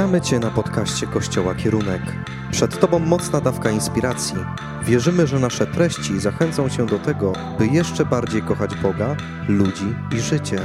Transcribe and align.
Witamy 0.00 0.20
Cię 0.20 0.38
na 0.38 0.50
podcaście 0.50 1.06
Kościoła 1.06 1.54
Kierunek. 1.54 2.02
Przed 2.50 2.80
Tobą 2.80 2.98
mocna 2.98 3.40
dawka 3.40 3.70
inspiracji. 3.70 4.36
Wierzymy, 4.82 5.26
że 5.26 5.38
nasze 5.38 5.66
treści 5.66 6.20
zachęcą 6.20 6.70
Cię 6.70 6.86
do 6.86 6.98
tego, 6.98 7.32
by 7.58 7.66
jeszcze 7.66 8.04
bardziej 8.04 8.42
kochać 8.42 8.74
Boga, 8.74 9.16
ludzi 9.48 9.94
i 10.16 10.20
życie. 10.20 10.60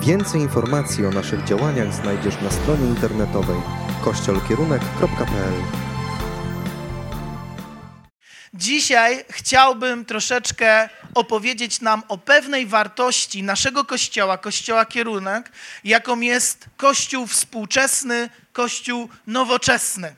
Więcej 0.00 0.40
informacji 0.40 1.06
o 1.06 1.10
naszych 1.10 1.44
działaniach 1.44 1.94
znajdziesz 1.94 2.40
na 2.42 2.50
stronie 2.50 2.86
internetowej 2.86 3.60
kościolkierunek.pl. 4.04 5.80
Dzisiaj 8.54 9.24
chciałbym 9.30 10.04
troszeczkę 10.04 10.88
opowiedzieć 11.14 11.80
nam 11.80 12.02
o 12.08 12.18
pewnej 12.18 12.66
wartości 12.66 13.42
naszego 13.42 13.84
kościoła, 13.84 14.38
kościoła 14.38 14.86
kierunek, 14.86 15.52
jaką 15.84 16.20
jest 16.20 16.66
kościół 16.76 17.26
współczesny, 17.26 18.30
kościół 18.52 19.08
nowoczesny. 19.26 20.14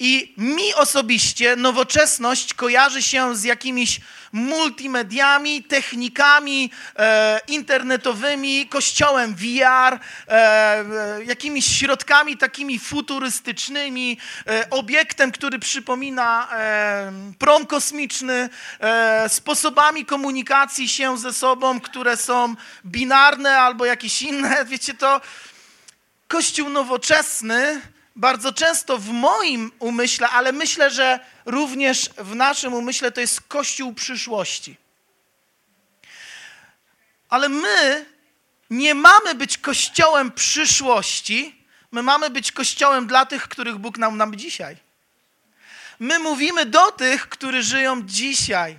I 0.00 0.34
mi 0.36 0.74
osobiście 0.74 1.56
nowoczesność 1.56 2.54
kojarzy 2.54 3.02
się 3.02 3.36
z 3.36 3.44
jakimiś 3.44 4.00
multimediami, 4.32 5.62
technikami 5.62 6.70
e, 6.98 7.40
internetowymi, 7.48 8.66
kościołem 8.66 9.34
VR, 9.34 9.64
e, 9.64 9.98
e, 10.28 11.24
jakimiś 11.24 11.78
środkami 11.78 12.36
takimi 12.36 12.78
futurystycznymi, 12.78 14.18
e, 14.46 14.70
obiektem, 14.70 15.32
który 15.32 15.58
przypomina 15.58 16.48
e, 16.52 17.12
prom 17.38 17.66
kosmiczny, 17.66 18.48
e, 18.80 19.28
sposobami 19.28 20.04
komunikacji 20.04 20.88
się 20.88 21.18
ze 21.18 21.32
sobą, 21.32 21.80
które 21.80 22.16
są 22.16 22.54
binarne 22.86 23.58
albo 23.58 23.84
jakieś 23.84 24.22
inne. 24.22 24.64
Wiecie 24.70 24.94
to, 24.94 25.20
Kościół 26.28 26.68
nowoczesny 26.68 27.80
bardzo 28.16 28.52
często 28.52 28.98
w 28.98 29.08
moim 29.08 29.72
umyśle, 29.78 30.28
ale 30.28 30.52
myślę, 30.52 30.90
że 30.90 31.20
również 31.44 32.10
w 32.18 32.34
naszym 32.34 32.74
umyśle 32.74 33.12
to 33.12 33.20
jest 33.20 33.40
Kościół 33.40 33.94
przyszłości. 33.94 34.76
Ale 37.28 37.48
my 37.48 38.06
nie 38.70 38.94
mamy 38.94 39.34
być 39.34 39.58
Kościołem 39.58 40.32
przyszłości, 40.32 41.64
my 41.92 42.02
mamy 42.02 42.30
być 42.30 42.52
Kościołem 42.52 43.06
dla 43.06 43.26
tych, 43.26 43.48
których 43.48 43.76
Bóg 43.76 43.98
nam 43.98 44.16
nam 44.16 44.36
dzisiaj. 44.36 44.76
My 45.98 46.18
mówimy 46.18 46.66
do 46.66 46.92
tych, 46.92 47.28
którzy 47.28 47.62
żyją 47.62 48.02
dzisiaj. 48.02 48.78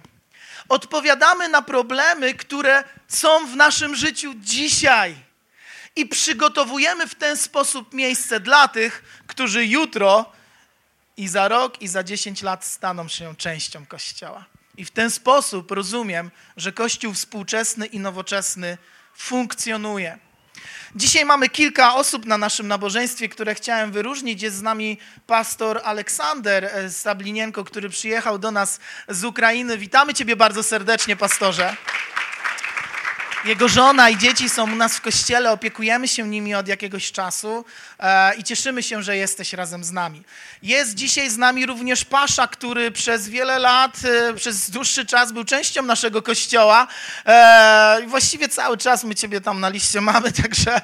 Odpowiadamy 0.70 1.50
na 1.50 1.62
problemy, 1.62 2.34
które 2.34 2.84
są 3.08 3.48
w 3.48 3.56
naszym 3.56 3.96
życiu 3.96 4.34
dzisiaj 4.36 5.29
i 6.00 6.06
przygotowujemy 6.06 7.08
w 7.08 7.16
ten 7.16 7.38
sposób 7.38 7.94
miejsce 7.94 8.40
dla 8.40 8.68
tych, 8.68 9.22
którzy 9.28 9.66
jutro 9.66 10.32
i 11.18 11.28
za 11.28 11.48
rok, 11.48 11.82
i 11.82 11.88
za 11.88 12.04
10 12.04 12.42
lat 12.42 12.66
staną 12.66 13.08
się 13.08 13.36
częścią 13.36 13.86
Kościoła. 13.86 14.46
I 14.78 14.86
w 14.86 14.92
ten 14.92 15.12
sposób 15.12 15.72
rozumiem, 15.72 16.32
że 16.58 16.72
Kościół 16.72 17.14
współczesny 17.14 17.86
i 17.86 18.00
nowoczesny 18.00 18.78
funkcjonuje. 19.16 20.18
Dzisiaj 20.96 21.26
mamy 21.26 21.50
kilka 21.50 21.96
osób 21.96 22.26
na 22.26 22.38
naszym 22.38 22.68
nabożeństwie, 22.68 23.30
które 23.30 23.56
chciałem 23.56 23.92
wyróżnić. 23.92 24.42
Jest 24.42 24.58
z 24.58 24.62
nami 24.62 24.98
pastor 25.28 25.82
Aleksander 25.84 26.72
Sablinienko, 26.92 27.64
który 27.64 27.90
przyjechał 27.90 28.40
do 28.40 28.52
nas 28.52 28.80
z 29.08 29.24
Ukrainy. 29.24 29.78
Witamy 29.78 30.14
Ciebie 30.14 30.36
bardzo 30.36 30.64
serdecznie, 30.64 31.16
pastorze. 31.16 31.76
Jego 33.46 33.68
żona 33.68 34.10
i 34.10 34.18
dzieci 34.18 34.50
są 34.50 34.64
u 34.64 34.76
nas 34.76 34.98
w 34.98 35.02
kościele, 35.02 35.52
opiekujemy 35.52 36.08
się 36.08 36.28
nimi 36.28 36.56
od 36.56 36.68
jakiegoś 36.68 37.12
czasu 37.12 37.66
e, 38.00 38.36
i 38.36 38.44
cieszymy 38.44 38.84
się, 38.84 39.04
że 39.04 39.18
jesteś 39.18 39.54
razem 39.54 39.84
z 39.84 39.92
nami. 39.92 40.24
Jest 40.62 40.96
dzisiaj 40.96 41.30
z 41.30 41.38
nami 41.38 41.66
również 41.66 42.06
Pasza, 42.06 42.48
który 42.48 42.92
przez 42.92 43.30
wiele 43.30 43.60
lat, 43.60 43.98
e, 44.04 44.34
przez 44.34 44.70
dłuższy 44.70 45.06
czas 45.06 45.32
był 45.32 45.44
częścią 45.44 45.84
naszego 45.84 46.22
kościoła. 46.22 46.88
E, 47.26 48.02
właściwie 48.08 48.50
cały 48.50 48.78
czas 48.78 49.04
my 49.04 49.16
Ciebie 49.16 49.42
tam 49.42 49.60
na 49.60 49.70
liście 49.70 50.02
mamy, 50.02 50.32
także 50.44 50.82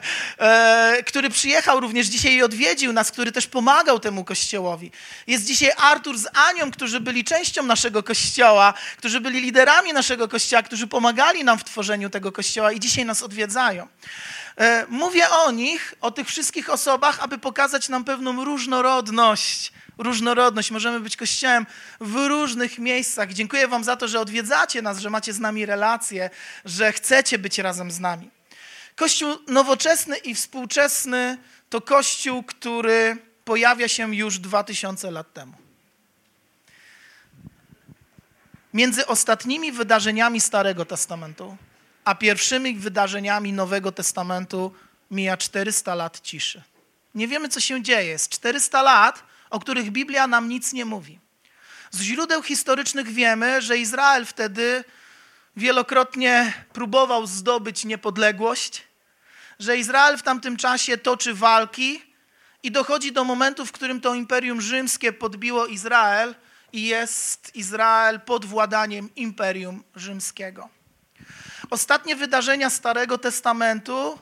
który 1.06 1.30
przyjechał 1.30 1.80
również 1.80 2.08
dzisiaj 2.08 2.34
i 2.34 2.44
odwiedził 2.44 2.94
nas, 2.94 3.12
który 3.12 3.32
też 3.32 3.48
pomagał 3.48 4.00
temu 4.00 4.24
kościołowi. 4.24 4.92
Jest 5.28 5.46
dzisiaj 5.46 5.72
Artur 5.78 6.18
z 6.18 6.28
Anią, 6.34 6.72
którzy 6.72 7.00
byli 7.00 7.24
częścią 7.24 7.64
naszego 7.64 8.04
kościoła, 8.04 8.74
którzy 8.98 9.22
byli 9.22 9.42
liderami 9.42 9.94
naszego 9.94 10.28
kościoła, 10.28 10.64
którzy 10.64 10.88
pomagali 10.88 11.44
nam 11.44 11.58
w 11.60 11.64
tworzeniu 11.64 12.10
tego 12.10 12.32
kościoła 12.32 12.45
Kościoła 12.46 12.72
i 12.72 12.80
dzisiaj 12.80 13.06
nas 13.06 13.24
odwiedzają. 13.24 13.88
E, 14.58 14.86
mówię 14.90 15.30
o 15.30 15.52
nich, 15.52 15.94
o 16.02 16.12
tych 16.12 16.28
wszystkich 16.28 16.70
osobach, 16.70 17.20
aby 17.20 17.38
pokazać 17.38 17.90
nam 17.90 18.04
pewną 18.04 18.46
różnorodność. 18.46 19.74
Różnorodność. 19.98 20.72
Możemy 20.72 21.00
być 21.00 21.18
kościołem 21.18 21.66
w 22.02 22.16
różnych 22.16 22.80
miejscach. 22.80 23.34
Dziękuję 23.34 23.68
Wam 23.68 23.84
za 23.84 23.96
to, 23.96 24.08
że 24.08 24.20
odwiedzacie 24.20 24.82
nas, 24.82 25.00
że 25.00 25.10
macie 25.10 25.34
z 25.34 25.40
nami 25.40 25.66
relacje, 25.66 26.30
że 26.66 26.92
chcecie 26.92 27.40
być 27.40 27.60
razem 27.60 27.92
z 27.92 28.00
nami. 28.00 28.30
Kościół 28.96 29.36
nowoczesny 29.48 30.18
i 30.18 30.36
współczesny 30.36 31.38
to 31.70 31.82
kościół, 31.82 32.44
który 32.44 33.18
pojawia 33.46 33.88
się 33.88 34.16
już 34.16 34.40
2000 34.40 35.12
lat 35.12 35.34
temu. 35.34 35.54
Między 38.74 39.08
ostatnimi 39.08 39.72
wydarzeniami 39.72 40.42
Starego 40.42 40.86
Testamentu 40.86 41.58
a 42.06 42.16
pierwszymi 42.16 42.76
wydarzeniami 42.76 43.54
Nowego 43.54 43.92
Testamentu 43.92 44.74
mija 45.12 45.38
400 45.38 45.96
lat 45.96 46.22
ciszy. 46.22 46.62
Nie 47.16 47.28
wiemy, 47.28 47.50
co 47.50 47.60
się 47.60 47.84
dzieje. 47.84 48.08
Jest 48.08 48.30
400 48.30 48.82
lat, 48.82 49.24
o 49.50 49.60
których 49.60 49.92
Biblia 49.92 50.28
nam 50.28 50.50
nic 50.50 50.74
nie 50.74 50.86
mówi. 50.86 51.20
Z 51.92 52.02
źródeł 52.02 52.44
historycznych 52.44 53.08
wiemy, 53.08 53.62
że 53.62 53.78
Izrael 53.78 54.26
wtedy 54.26 54.84
wielokrotnie 55.58 56.54
próbował 56.74 57.28
zdobyć 57.28 57.86
niepodległość, 57.86 58.84
że 59.60 59.78
Izrael 59.78 60.18
w 60.18 60.24
tamtym 60.24 60.58
czasie 60.58 60.98
toczy 60.98 61.34
walki 61.34 62.02
i 62.64 62.72
dochodzi 62.72 63.12
do 63.12 63.24
momentu, 63.24 63.66
w 63.66 63.72
którym 63.72 64.02
to 64.02 64.16
Imperium 64.16 64.62
Rzymskie 64.62 65.14
podbiło 65.14 65.66
Izrael 65.66 66.36
i 66.74 66.88
jest 66.88 67.56
Izrael 67.56 68.20
pod 68.20 68.46
władaniem 68.46 69.16
Imperium 69.16 69.84
Rzymskiego. 69.96 70.75
Ostatnie 71.70 72.16
wydarzenia 72.16 72.70
Starego 72.70 73.18
Testamentu 73.18 74.20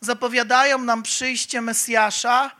zapowiadają 0.00 0.78
nam 0.78 1.02
przyjście 1.02 1.60
Mesjasza, 1.60 2.50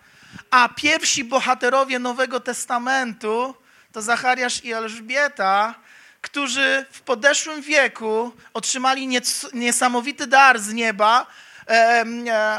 a 0.51 0.69
pierwsi 0.69 1.25
bohaterowie 1.25 1.99
Nowego 1.99 2.41
Testamentu 2.41 3.55
to 3.93 4.03
Zachariasz 4.03 4.65
i 4.65 4.73
Elżbieta, 4.73 5.75
którzy 6.21 6.87
w 6.91 7.01
podeszłym 7.01 7.63
wieku 7.63 8.33
otrzymali 8.55 9.09
niesamowity 9.53 10.27
dar 10.27 10.61
z 10.61 10.73
nieba, 10.73 11.27
e, 11.69 12.05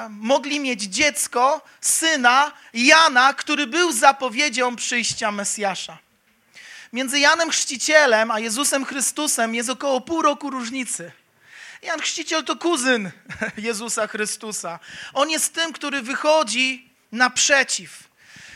mogli 0.10 0.60
mieć 0.60 0.82
dziecko, 0.82 1.62
syna 1.82 2.52
Jana, 2.74 3.34
który 3.34 3.68
był 3.68 3.92
zapowiedzią 3.92 4.76
przyjścia 4.76 5.32
Mesjasza. 5.32 5.98
Między 6.94 7.20
Janem 7.20 7.50
Chrzcicielem 7.50 8.32
a 8.32 8.40
Jezusem 8.40 8.86
Chrystusem 8.86 9.56
jest 9.56 9.70
około 9.70 10.02
pół 10.02 10.22
roku 10.22 10.50
różnicy. 10.50 11.12
Jan 11.86 12.02
Chrzciciel 12.02 12.44
to 12.44 12.56
kuzyn 12.56 13.12
Jezusa 13.58 14.08
Chrystusa. 14.08 14.80
On 15.14 15.30
jest 15.30 15.54
tym, 15.54 15.74
który 15.74 16.02
wychodzi 16.02 16.90
naprzeciw. 17.12 18.10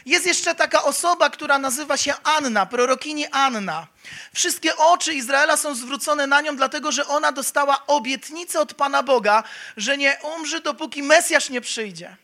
Jest 0.06 0.26
jeszcze 0.26 0.56
taka 0.56 0.84
osoba, 0.84 1.30
która 1.30 1.58
nazywa 1.58 1.98
się 1.98 2.14
Anna, 2.24 2.66
prorokini 2.66 3.28
Anna. 3.28 3.88
Wszystkie 4.34 4.78
oczy 4.78 5.14
Izraela 5.14 5.58
są 5.58 5.76
zwrócone 5.76 6.28
na 6.28 6.42
nią, 6.42 6.56
dlatego 6.56 6.92
że 6.92 7.08
ona 7.08 7.32
dostała 7.32 7.88
obietnicę 7.88 8.60
od 8.60 8.74
Pana 8.74 9.04
Boga, 9.04 9.44
że 9.78 9.98
nie 9.98 10.18
umrze, 10.36 10.62
dopóki 10.62 11.04
Mesjasz 11.04 11.50
nie 11.50 11.62
przyjdzie. 11.62 12.18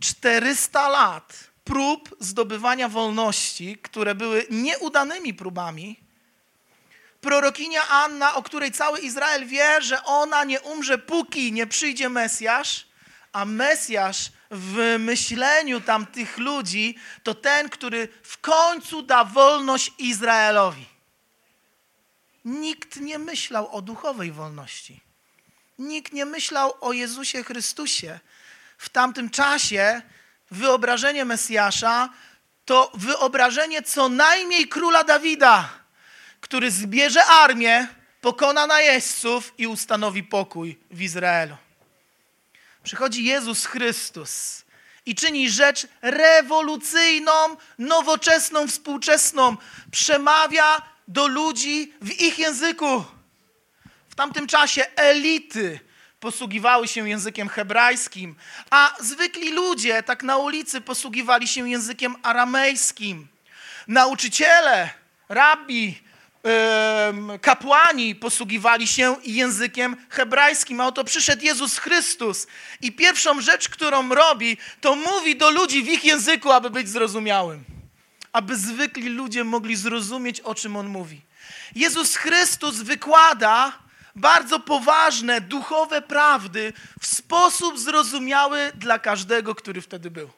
400 0.00 0.88
lat 0.88 1.34
prób 1.64 2.16
zdobywania 2.20 2.88
wolności, 2.88 3.78
które 3.82 4.14
były 4.14 4.46
nieudanymi 4.50 5.34
próbami, 5.34 6.03
prorokinia 7.24 7.88
Anna, 7.88 8.34
o 8.34 8.42
której 8.42 8.72
cały 8.72 9.00
Izrael 9.00 9.46
wie, 9.46 9.82
że 9.82 10.04
ona 10.04 10.44
nie 10.44 10.60
umrze, 10.60 10.98
póki 10.98 11.52
nie 11.52 11.66
przyjdzie 11.66 12.08
Mesjasz, 12.08 12.86
a 13.32 13.44
Mesjasz 13.44 14.32
w 14.50 14.96
myśleniu 14.98 15.80
tamtych 15.80 16.38
ludzi 16.38 16.98
to 17.22 17.34
ten, 17.34 17.68
który 17.68 18.08
w 18.22 18.38
końcu 18.38 19.02
da 19.02 19.24
wolność 19.24 19.92
Izraelowi. 19.98 20.86
Nikt 22.44 22.96
nie 22.96 23.18
myślał 23.18 23.76
o 23.76 23.82
duchowej 23.82 24.32
wolności. 24.32 25.00
Nikt 25.78 26.12
nie 26.12 26.24
myślał 26.24 26.74
o 26.80 26.92
Jezusie 26.92 27.44
Chrystusie. 27.44 28.20
W 28.78 28.88
tamtym 28.88 29.30
czasie 29.30 30.02
wyobrażenie 30.50 31.24
Mesjasza 31.24 32.08
to 32.64 32.92
wyobrażenie 32.94 33.82
co 33.82 34.08
najmniej 34.08 34.68
króla 34.68 35.04
Dawida 35.04 35.83
który 36.44 36.70
zbierze 36.70 37.24
armię, 37.24 37.86
pokona 38.20 38.66
najeźdźców 38.66 39.54
i 39.58 39.66
ustanowi 39.66 40.22
pokój 40.22 40.78
w 40.90 41.02
Izraelu. 41.02 41.56
Przychodzi 42.82 43.24
Jezus 43.24 43.66
Chrystus 43.66 44.64
i 45.06 45.14
czyni 45.14 45.50
rzecz 45.50 45.86
rewolucyjną, 46.02 47.32
nowoczesną, 47.78 48.68
współczesną. 48.68 49.56
Przemawia 49.90 50.82
do 51.08 51.26
ludzi 51.26 51.92
w 52.00 52.20
ich 52.20 52.38
języku. 52.38 53.04
W 54.08 54.14
tamtym 54.14 54.46
czasie 54.46 54.86
elity 54.96 55.80
posługiwały 56.20 56.88
się 56.88 57.08
językiem 57.08 57.48
hebrajskim, 57.48 58.34
a 58.70 58.94
zwykli 59.00 59.52
ludzie, 59.52 60.02
tak 60.02 60.22
na 60.22 60.36
ulicy, 60.36 60.80
posługiwali 60.80 61.48
się 61.48 61.68
językiem 61.68 62.16
aramejskim. 62.22 63.28
Nauczyciele, 63.88 64.90
rabbi, 65.28 66.03
kapłani 67.40 68.14
posługiwali 68.14 68.86
się 68.86 69.16
językiem 69.24 69.96
hebrajskim, 70.08 70.80
a 70.80 70.86
oto 70.86 71.04
przyszedł 71.04 71.44
Jezus 71.44 71.78
Chrystus 71.78 72.46
i 72.80 72.92
pierwszą 72.92 73.40
rzecz, 73.40 73.68
którą 73.68 74.08
robi, 74.08 74.56
to 74.80 74.96
mówi 74.96 75.36
do 75.36 75.50
ludzi 75.50 75.82
w 75.82 75.88
ich 75.88 76.04
języku, 76.04 76.52
aby 76.52 76.70
być 76.70 76.88
zrozumiałym, 76.88 77.64
aby 78.32 78.56
zwykli 78.56 79.08
ludzie 79.08 79.44
mogli 79.44 79.76
zrozumieć, 79.76 80.40
o 80.40 80.54
czym 80.54 80.76
On 80.76 80.86
mówi. 80.86 81.20
Jezus 81.74 82.16
Chrystus 82.16 82.76
wykłada 82.76 83.78
bardzo 84.16 84.60
poważne, 84.60 85.40
duchowe 85.40 86.02
prawdy 86.02 86.72
w 87.00 87.06
sposób 87.06 87.78
zrozumiały 87.78 88.72
dla 88.74 88.98
każdego, 88.98 89.54
który 89.54 89.80
wtedy 89.80 90.10
był. 90.10 90.30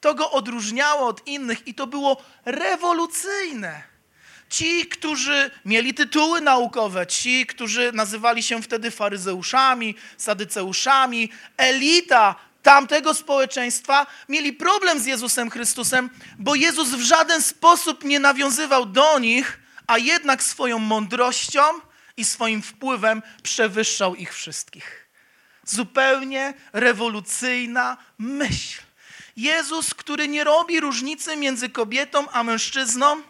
To 0.00 0.14
go 0.14 0.30
odróżniało 0.30 1.06
od 1.06 1.26
innych 1.26 1.68
i 1.68 1.74
to 1.74 1.86
było 1.86 2.22
rewolucyjne. 2.44 3.91
Ci, 4.52 4.86
którzy 4.86 5.50
mieli 5.64 5.94
tytuły 5.94 6.40
naukowe, 6.40 7.06
ci, 7.06 7.46
którzy 7.46 7.92
nazywali 7.92 8.42
się 8.42 8.62
wtedy 8.62 8.90
faryzeuszami, 8.90 9.94
sadyceuszami, 10.16 11.30
elita 11.56 12.34
tamtego 12.62 13.14
społeczeństwa, 13.14 14.06
mieli 14.28 14.52
problem 14.52 15.00
z 15.00 15.06
Jezusem 15.06 15.50
Chrystusem, 15.50 16.10
bo 16.38 16.54
Jezus 16.54 16.88
w 16.88 17.00
żaden 17.00 17.42
sposób 17.42 18.04
nie 18.04 18.20
nawiązywał 18.20 18.86
do 18.86 19.18
nich, 19.18 19.60
a 19.86 19.98
jednak 19.98 20.42
swoją 20.42 20.78
mądrością 20.78 21.62
i 22.16 22.24
swoim 22.24 22.62
wpływem 22.62 23.22
przewyższał 23.42 24.14
ich 24.14 24.34
wszystkich. 24.34 25.08
Zupełnie 25.64 26.54
rewolucyjna 26.72 27.96
myśl. 28.18 28.82
Jezus, 29.36 29.94
który 29.94 30.28
nie 30.28 30.44
robi 30.44 30.80
różnicy 30.80 31.36
między 31.36 31.68
kobietą 31.68 32.28
a 32.30 32.42
mężczyzną, 32.42 33.22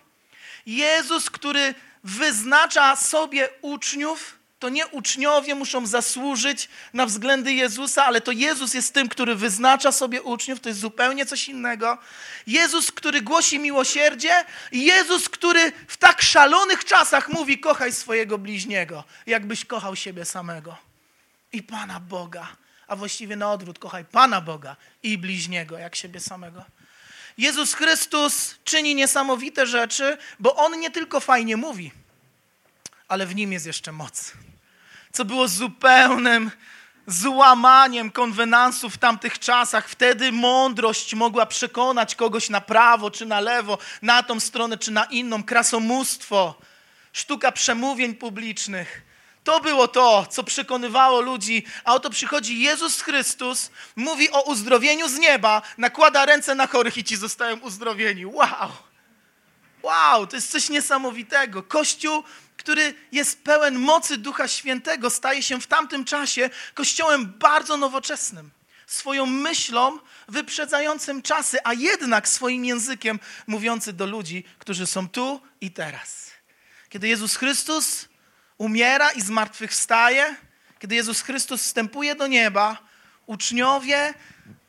Jezus, 0.66 1.30
który 1.30 1.74
wyznacza 2.04 2.96
sobie 2.96 3.48
uczniów, 3.62 4.38
to 4.58 4.68
nie 4.68 4.86
uczniowie 4.86 5.54
muszą 5.54 5.86
zasłużyć 5.86 6.68
na 6.92 7.06
względy 7.06 7.52
Jezusa, 7.52 8.04
ale 8.04 8.20
to 8.20 8.32
Jezus 8.32 8.74
jest 8.74 8.94
tym, 8.94 9.08
który 9.08 9.34
wyznacza 9.34 9.92
sobie 9.92 10.22
uczniów, 10.22 10.60
to 10.60 10.68
jest 10.68 10.80
zupełnie 10.80 11.26
coś 11.26 11.48
innego. 11.48 11.98
Jezus, 12.46 12.92
który 12.92 13.20
głosi 13.20 13.58
miłosierdzie, 13.58 14.44
i 14.72 14.84
Jezus, 14.84 15.28
który 15.28 15.72
w 15.88 15.96
tak 15.96 16.22
szalonych 16.22 16.84
czasach 16.84 17.28
mówi: 17.28 17.58
kochaj 17.58 17.92
swojego 17.92 18.38
bliźniego, 18.38 19.04
jakbyś 19.26 19.64
kochał 19.64 19.96
siebie 19.96 20.24
samego. 20.24 20.76
I 21.52 21.62
Pana 21.62 22.00
Boga, 22.00 22.48
a 22.86 22.96
właściwie 22.96 23.36
na 23.36 23.52
odwrót, 23.52 23.78
kochaj 23.78 24.04
Pana 24.04 24.40
Boga 24.40 24.76
i 25.02 25.18
bliźniego, 25.18 25.78
jak 25.78 25.96
siebie 25.96 26.20
samego. 26.20 26.64
Jezus 27.38 27.74
Chrystus 27.74 28.54
czyni 28.64 28.94
niesamowite 28.94 29.66
rzeczy, 29.66 30.18
bo 30.38 30.56
On 30.56 30.80
nie 30.80 30.90
tylko 30.90 31.20
fajnie 31.20 31.56
mówi, 31.56 31.92
ale 33.08 33.26
w 33.26 33.34
Nim 33.34 33.52
jest 33.52 33.66
jeszcze 33.66 33.92
moc. 33.92 34.32
Co 35.12 35.24
było 35.24 35.48
zupełnym 35.48 36.50
złamaniem 37.06 38.10
konwenansów 38.10 38.94
w 38.94 38.98
tamtych 38.98 39.38
czasach. 39.38 39.88
Wtedy 39.88 40.32
mądrość 40.32 41.14
mogła 41.14 41.46
przekonać 41.46 42.14
kogoś 42.14 42.48
na 42.48 42.60
prawo 42.60 43.10
czy 43.10 43.26
na 43.26 43.40
lewo, 43.40 43.78
na 44.02 44.22
tą 44.22 44.40
stronę 44.40 44.78
czy 44.78 44.90
na 44.90 45.04
inną. 45.04 45.42
Krasomóstwo, 45.42 46.54
sztuka 47.12 47.52
przemówień 47.52 48.14
publicznych. 48.14 49.11
To 49.44 49.60
było 49.60 49.88
to, 49.88 50.26
co 50.30 50.44
przekonywało 50.44 51.20
ludzi, 51.20 51.64
a 51.84 51.94
oto 51.94 52.10
przychodzi 52.10 52.60
Jezus 52.60 53.00
Chrystus, 53.00 53.70
mówi 53.96 54.30
o 54.30 54.42
uzdrowieniu 54.42 55.08
z 55.08 55.18
nieba, 55.18 55.62
nakłada 55.78 56.26
ręce 56.26 56.54
na 56.54 56.66
chorych 56.66 56.96
i 56.96 57.04
ci 57.04 57.16
zostają 57.16 57.58
uzdrowieni. 57.58 58.26
Wow! 58.26 58.72
Wow, 59.82 60.26
to 60.26 60.36
jest 60.36 60.50
coś 60.50 60.68
niesamowitego. 60.68 61.62
Kościół, 61.62 62.22
który 62.56 62.94
jest 63.12 63.44
pełen 63.44 63.78
mocy 63.78 64.16
Ducha 64.16 64.48
Świętego, 64.48 65.10
staje 65.10 65.42
się 65.42 65.60
w 65.60 65.66
tamtym 65.66 66.04
czasie 66.04 66.50
kościołem 66.74 67.32
bardzo 67.38 67.76
nowoczesnym. 67.76 68.50
Swoją 68.86 69.26
myślą 69.26 69.98
wyprzedzającym 70.28 71.22
czasy, 71.22 71.58
a 71.64 71.72
jednak 71.72 72.28
swoim 72.28 72.64
językiem 72.64 73.20
mówiący 73.46 73.92
do 73.92 74.06
ludzi, 74.06 74.44
którzy 74.58 74.86
są 74.86 75.08
tu 75.08 75.40
i 75.60 75.70
teraz. 75.70 76.30
Kiedy 76.88 77.08
Jezus 77.08 77.36
Chrystus 77.36 78.08
umiera 78.62 79.12
i 79.12 79.20
zmartwychwstaje, 79.20 80.36
kiedy 80.78 80.94
Jezus 80.94 81.22
Chrystus 81.22 81.62
wstępuje 81.62 82.14
do 82.14 82.26
nieba, 82.26 82.78
uczniowie 83.26 84.14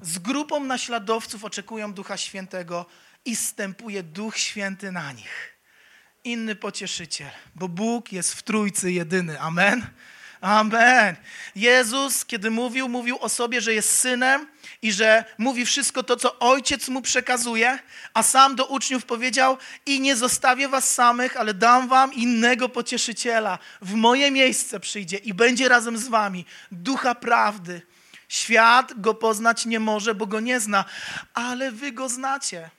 z 0.01 0.19
grupą 0.19 0.63
naśladowców 0.63 1.45
oczekują 1.45 1.93
Ducha 1.93 2.17
Świętego 2.17 2.85
i 3.25 3.35
wstępuje 3.35 4.03
Duch 4.03 4.37
Święty 4.37 4.91
na 4.91 5.11
nich. 5.11 5.57
Inny 6.23 6.55
pocieszyciel, 6.55 7.29
bo 7.55 7.67
Bóg 7.67 8.11
jest 8.11 8.33
w 8.33 8.43
Trójcy 8.43 8.91
jedyny. 8.91 9.39
Amen. 9.39 9.87
Amen. 10.43 11.15
Jezus, 11.55 12.25
kiedy 12.25 12.51
mówił, 12.51 12.89
mówił 12.89 13.17
o 13.19 13.29
sobie, 13.29 13.61
że 13.61 13.73
jest 13.73 13.99
synem 13.99 14.47
i 14.81 14.91
że 14.91 15.25
mówi 15.37 15.65
wszystko 15.65 16.03
to, 16.03 16.15
co 16.15 16.39
ojciec 16.39 16.87
mu 16.87 17.01
przekazuje, 17.01 17.79
a 18.13 18.23
sam 18.23 18.55
do 18.55 18.65
uczniów 18.65 19.05
powiedział: 19.05 19.57
I 19.85 19.99
nie 19.99 20.15
zostawię 20.15 20.67
was 20.67 20.95
samych, 20.95 21.37
ale 21.37 21.53
dam 21.53 21.87
wam 21.87 22.13
innego 22.13 22.69
pocieszyciela. 22.69 23.59
W 23.81 23.93
moje 23.93 24.31
miejsce 24.31 24.79
przyjdzie 24.79 25.17
i 25.17 25.33
będzie 25.33 25.69
razem 25.69 25.97
z 25.97 26.07
wami 26.07 26.45
ducha 26.71 27.15
prawdy. 27.15 27.81
Świat 28.29 29.01
go 29.01 29.13
poznać 29.13 29.65
nie 29.65 29.79
może, 29.79 30.15
bo 30.15 30.27
go 30.27 30.39
nie 30.39 30.59
zna, 30.59 30.85
ale 31.33 31.71
wy 31.71 31.91
go 31.91 32.09
znacie, 32.09 32.69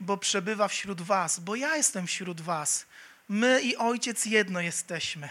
bo 0.00 0.16
przebywa 0.16 0.68
wśród 0.68 1.02
was, 1.02 1.40
bo 1.40 1.56
ja 1.56 1.76
jestem 1.76 2.06
wśród 2.06 2.40
was. 2.40 2.86
My 3.28 3.60
i 3.62 3.76
ojciec 3.76 4.26
jedno 4.26 4.60
jesteśmy. 4.60 5.28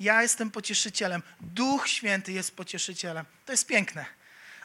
Ja 0.00 0.22
jestem 0.22 0.50
pocieszycielem. 0.50 1.22
Duch 1.40 1.88
Święty 1.88 2.32
jest 2.32 2.56
pocieszycielem. 2.56 3.24
To 3.46 3.52
jest 3.52 3.66
piękne. 3.66 4.04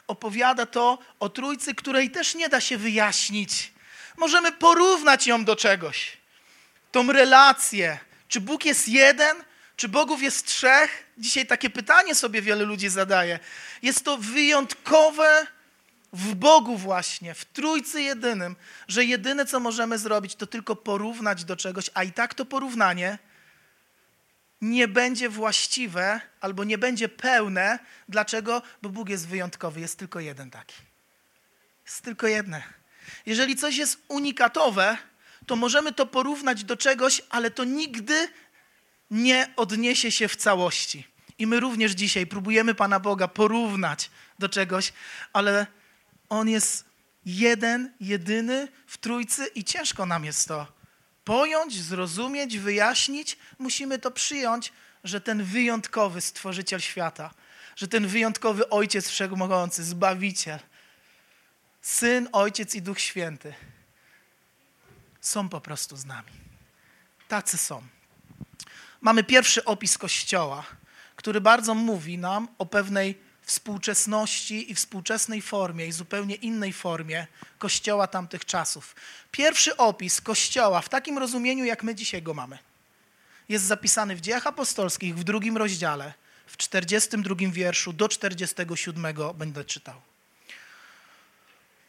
Opowiada 0.06 0.66
to 0.66 0.98
o 1.20 1.28
trójcy, 1.28 1.74
której 1.74 2.10
też 2.10 2.34
nie 2.34 2.48
da 2.48 2.60
się 2.60 2.78
wyjaśnić. 2.78 3.72
Możemy 4.16 4.52
porównać 4.52 5.26
ją 5.26 5.44
do 5.44 5.56
czegoś. 5.56 6.16
Tą 6.92 7.12
relację. 7.12 7.98
Czy 8.28 8.40
Bóg 8.40 8.64
jest 8.64 8.88
jeden? 8.88 9.36
Czy 9.76 9.88
Bogów 9.88 10.22
jest 10.22 10.46
trzech? 10.46 11.06
Dzisiaj 11.18 11.46
takie 11.46 11.70
pytanie 11.70 12.14
sobie 12.14 12.42
wiele 12.42 12.64
ludzi 12.64 12.88
zadaje. 12.88 13.38
Jest 13.82 14.04
to 14.04 14.16
wyjątkowe 14.16 15.46
w 16.12 16.34
Bogu 16.34 16.76
właśnie, 16.76 17.34
w 17.34 17.44
Trójcy 17.44 18.02
jedynym, 18.02 18.56
że 18.88 19.04
jedyne 19.04 19.46
co 19.46 19.60
możemy 19.60 19.98
zrobić 19.98 20.34
to 20.34 20.46
tylko 20.46 20.76
porównać 20.76 21.44
do 21.44 21.56
czegoś, 21.56 21.90
a 21.94 22.02
i 22.02 22.12
tak 22.12 22.34
to 22.34 22.44
porównanie 22.44 23.18
nie 24.62 24.88
będzie 24.88 25.28
właściwe 25.28 26.20
albo 26.40 26.64
nie 26.64 26.78
będzie 26.78 27.08
pełne. 27.08 27.78
Dlaczego? 28.08 28.62
Bo 28.82 28.88
Bóg 28.88 29.08
jest 29.08 29.28
wyjątkowy, 29.28 29.80
jest 29.80 29.98
tylko 29.98 30.20
jeden 30.20 30.50
taki. 30.50 30.74
Jest 31.84 32.02
tylko 32.02 32.26
jedne. 32.26 32.62
Jeżeli 33.26 33.56
coś 33.56 33.76
jest 33.76 33.98
unikatowe, 34.08 34.96
to 35.46 35.56
możemy 35.56 35.92
to 35.92 36.06
porównać 36.06 36.64
do 36.64 36.76
czegoś, 36.76 37.22
ale 37.30 37.50
to 37.50 37.64
nigdy 37.64 38.28
nie 39.10 39.48
odniesie 39.56 40.10
się 40.12 40.28
w 40.28 40.36
całości. 40.36 41.06
I 41.38 41.46
my 41.46 41.60
również 41.60 41.92
dzisiaj 41.92 42.26
próbujemy 42.26 42.74
Pana 42.74 43.00
Boga 43.00 43.28
porównać 43.28 44.10
do 44.38 44.48
czegoś, 44.48 44.92
ale 45.32 45.66
On 46.28 46.48
jest 46.48 46.84
jeden, 47.26 47.92
jedyny 48.00 48.68
w 48.86 48.98
Trójcy 48.98 49.46
i 49.46 49.64
ciężko 49.64 50.06
nam 50.06 50.24
jest 50.24 50.48
to 50.48 50.81
pojąć, 51.24 51.82
zrozumieć, 51.82 52.58
wyjaśnić, 52.58 53.38
musimy 53.58 53.98
to 53.98 54.10
przyjąć, 54.10 54.72
że 55.04 55.20
ten 55.20 55.44
wyjątkowy 55.44 56.20
Stworzyciel 56.20 56.80
świata, 56.80 57.30
że 57.76 57.88
ten 57.88 58.06
wyjątkowy 58.06 58.68
Ojciec 58.68 59.08
Wszechmogący, 59.08 59.84
Zbawiciel, 59.84 60.58
Syn, 61.82 62.28
Ojciec 62.32 62.74
i 62.74 62.82
Duch 62.82 63.00
Święty 63.00 63.54
są 65.20 65.48
po 65.48 65.60
prostu 65.60 65.96
z 65.96 66.04
nami. 66.04 66.32
Tacy 67.28 67.58
są. 67.58 67.82
Mamy 69.00 69.24
pierwszy 69.24 69.64
opis 69.64 69.98
Kościoła, 69.98 70.64
który 71.16 71.40
bardzo 71.40 71.74
mówi 71.74 72.18
nam 72.18 72.48
o 72.58 72.66
pewnej 72.66 73.18
współczesności 73.52 74.70
i 74.70 74.74
współczesnej 74.74 75.42
formie 75.42 75.86
i 75.86 75.92
zupełnie 75.92 76.34
innej 76.34 76.72
formie 76.72 77.26
Kościoła 77.58 78.06
tamtych 78.06 78.44
czasów. 78.44 78.96
Pierwszy 79.30 79.76
opis 79.76 80.20
Kościoła 80.20 80.80
w 80.80 80.88
takim 80.88 81.18
rozumieniu, 81.18 81.64
jak 81.64 81.82
my 81.82 81.94
dzisiaj 81.94 82.22
go 82.22 82.34
mamy, 82.34 82.58
jest 83.48 83.64
zapisany 83.64 84.16
w 84.16 84.20
Dziejach 84.20 84.46
Apostolskich 84.46 85.16
w 85.16 85.24
drugim 85.24 85.56
rozdziale, 85.56 86.12
w 86.46 86.56
42 86.56 87.34
wierszu 87.52 87.92
do 87.92 88.08
47 88.08 89.06
będę 89.34 89.64
czytał. 89.64 90.00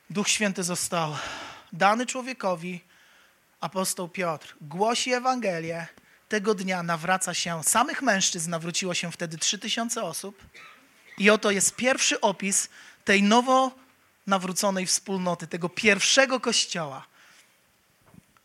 Duch 0.09 0.29
Święty 0.29 0.63
został 0.63 1.15
dany 1.73 2.05
człowiekowi, 2.05 2.81
apostoł 3.59 4.09
Piotr 4.09 4.55
głosi 4.61 5.13
Ewangelię. 5.13 5.87
Tego 6.29 6.55
dnia 6.55 6.83
nawraca 6.83 7.33
się, 7.33 7.63
samych 7.63 8.01
mężczyzn 8.01 8.49
nawróciło 8.49 8.93
się 8.93 9.11
wtedy 9.11 9.37
3000 9.37 10.03
osób. 10.03 10.43
I 11.17 11.29
oto 11.29 11.51
jest 11.51 11.75
pierwszy 11.75 12.21
opis 12.21 12.69
tej 13.05 13.23
nowo 13.23 13.71
nawróconej 14.27 14.85
wspólnoty, 14.85 15.47
tego 15.47 15.69
pierwszego 15.69 16.39
kościoła. 16.39 17.05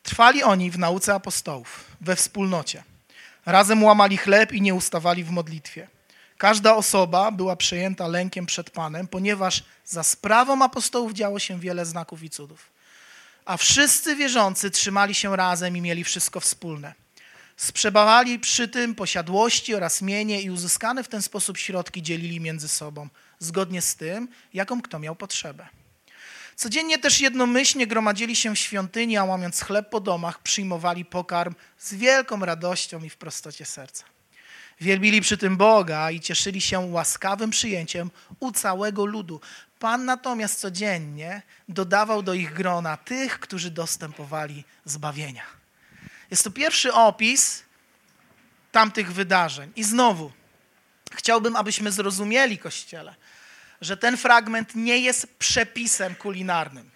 Trwali 0.03 0.43
oni 0.43 0.71
w 0.71 0.79
nauce 0.79 1.15
apostołów, 1.15 1.85
we 2.01 2.17
wspólnocie. 2.17 2.85
Razem 3.47 3.85
łamali 3.85 4.17
chleb 4.17 4.53
i 4.53 4.63
nie 4.63 4.75
ustawali 4.75 5.25
w 5.25 5.31
modlitwie. 5.31 5.89
Każda 6.39 6.75
osoba 6.75 7.31
była 7.31 7.57
przejęta 7.57 8.07
lękiem 8.07 8.47
przed 8.47 8.71
Panem, 8.71 9.09
ponieważ 9.09 9.65
za 9.85 10.03
sprawą 10.03 10.63
apostołów 10.63 11.13
działo 11.13 11.39
się 11.39 11.61
wiele 11.61 11.87
znaków 11.87 12.23
i 12.23 12.31
cudów. 12.31 12.71
A 13.45 13.57
wszyscy 13.57 14.17
wierzący 14.17 14.71
trzymali 14.71 15.15
się 15.15 15.37
razem 15.37 15.77
i 15.77 15.81
mieli 15.81 16.05
wszystko 16.05 16.41
wspólne. 16.41 16.95
Sprzebawali 17.59 18.39
przy 18.39 18.69
tym 18.69 18.95
posiadłości 18.95 19.75
oraz 19.75 20.03
mienie 20.03 20.43
i 20.43 20.51
uzyskane 20.51 21.05
w 21.05 21.09
ten 21.09 21.23
sposób 21.23 21.59
środki 21.59 22.03
dzielili 22.03 22.41
między 22.41 22.69
sobą, 22.69 23.09
zgodnie 23.39 23.83
z 23.83 23.97
tym, 23.97 24.29
jaką 24.55 24.83
kto 24.83 24.99
miał 24.99 25.17
potrzebę. 25.17 25.67
Codziennie 26.57 26.99
też 26.99 27.21
jednomyślnie 27.21 27.87
gromadzili 27.87 28.37
się 28.37 28.55
w 28.55 28.59
świątyni, 28.59 29.17
a 29.17 29.25
łamiąc 29.25 29.61
chleb 29.61 29.91
po 29.91 30.01
domach, 30.01 30.43
przyjmowali 30.43 31.05
pokarm 31.05 31.55
z 31.79 31.95
wielką 31.95 32.45
radością 32.45 33.03
i 33.03 33.11
w 33.11 33.17
prostocie 33.17 33.65
serca. 33.65 34.05
Wielbili 34.81 35.21
przy 35.21 35.39
tym 35.39 35.57
Boga 35.57 36.11
i 36.11 36.21
cieszyli 36.21 36.61
się 36.61 36.79
łaskawym 36.79 37.51
przyjęciem 37.51 38.11
u 38.41 38.53
całego 38.53 39.07
ludu. 39.07 39.41
Pan 39.79 40.05
natomiast 40.05 40.61
codziennie 40.61 41.43
dodawał 41.69 42.23
do 42.23 42.35
ich 42.35 42.53
grona 42.53 42.97
tych, 42.97 43.41
którzy 43.41 43.71
dostępowali 43.71 44.65
zbawienia. 44.85 45.58
Jest 46.31 46.45
to 46.45 46.51
pierwszy 46.51 46.93
opis 46.93 47.63
tamtych 48.73 49.13
wydarzeń. 49.13 49.73
I 49.77 49.85
znowu, 49.85 50.33
chciałbym, 51.13 51.57
abyśmy 51.57 51.93
zrozumieli, 51.93 52.59
Kościele, 52.59 53.15
że 53.81 53.97
ten 53.97 54.17
fragment 54.17 54.75
nie 54.75 54.99
jest 54.99 55.27
przepisem 55.39 56.15
kulinarnym. 56.15 56.91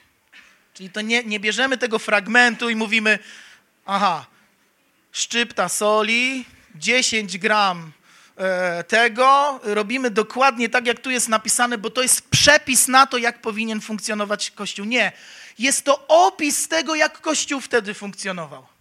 Czyli 0.75 0.91
to 0.91 1.01
nie, 1.01 1.25
nie 1.25 1.41
bierzemy 1.41 1.79
tego 1.79 1.99
fragmentu 1.99 2.71
i 2.71 2.77
mówimy, 2.77 3.19
aha, 3.87 4.27
szczypta 5.13 5.69
soli, 5.69 6.45
10 6.75 7.39
gram 7.39 7.93
e, 8.37 8.85
tego, 8.85 9.61
robimy 9.63 10.11
dokładnie 10.11 10.69
tak, 10.69 10.87
jak 10.87 11.01
tu 11.01 11.11
jest 11.11 11.29
napisane, 11.29 11.79
bo 11.79 11.91
to 11.91 12.03
jest 12.03 12.29
przepis 12.29 12.89
na 12.89 13.07
to, 13.07 13.19
jak 13.19 13.41
powinien 13.41 13.81
funkcjonować 13.81 14.51
Kościół. 14.51 14.87
Nie. 14.87 15.13
Jest 15.59 15.85
to 15.85 16.09
opis 16.09 16.69
tego, 16.69 16.95
jak 16.95 17.21
Kościół 17.21 17.61
wtedy 17.61 17.95
funkcjonował. 17.95 18.72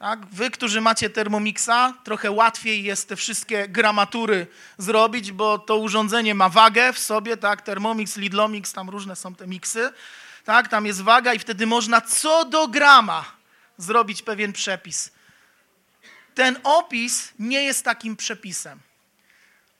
Tak? 0.00 0.26
Wy, 0.26 0.50
którzy 0.50 0.80
macie 0.80 1.10
Thermomixa, 1.10 1.94
trochę 2.04 2.30
łatwiej 2.30 2.84
jest 2.84 3.08
te 3.08 3.16
wszystkie 3.16 3.68
gramatury 3.68 4.46
zrobić, 4.78 5.32
bo 5.32 5.58
to 5.58 5.76
urządzenie 5.76 6.34
ma 6.34 6.48
wagę 6.48 6.92
w 6.92 6.98
sobie, 6.98 7.36
tak? 7.36 7.62
Thermomix, 7.62 8.16
Lidlomix, 8.16 8.72
tam 8.72 8.90
różne 8.90 9.16
są 9.16 9.34
te 9.34 9.46
miksy. 9.46 9.92
Tak? 10.44 10.68
Tam 10.68 10.86
jest 10.86 11.00
waga 11.00 11.34
i 11.34 11.38
wtedy 11.38 11.66
można 11.66 12.00
co 12.00 12.44
do 12.44 12.68
grama 12.68 13.24
zrobić 13.78 14.22
pewien 14.22 14.52
przepis. 14.52 15.10
Ten 16.34 16.58
opis 16.64 17.32
nie 17.38 17.62
jest 17.62 17.84
takim 17.84 18.16
przepisem. 18.16 18.80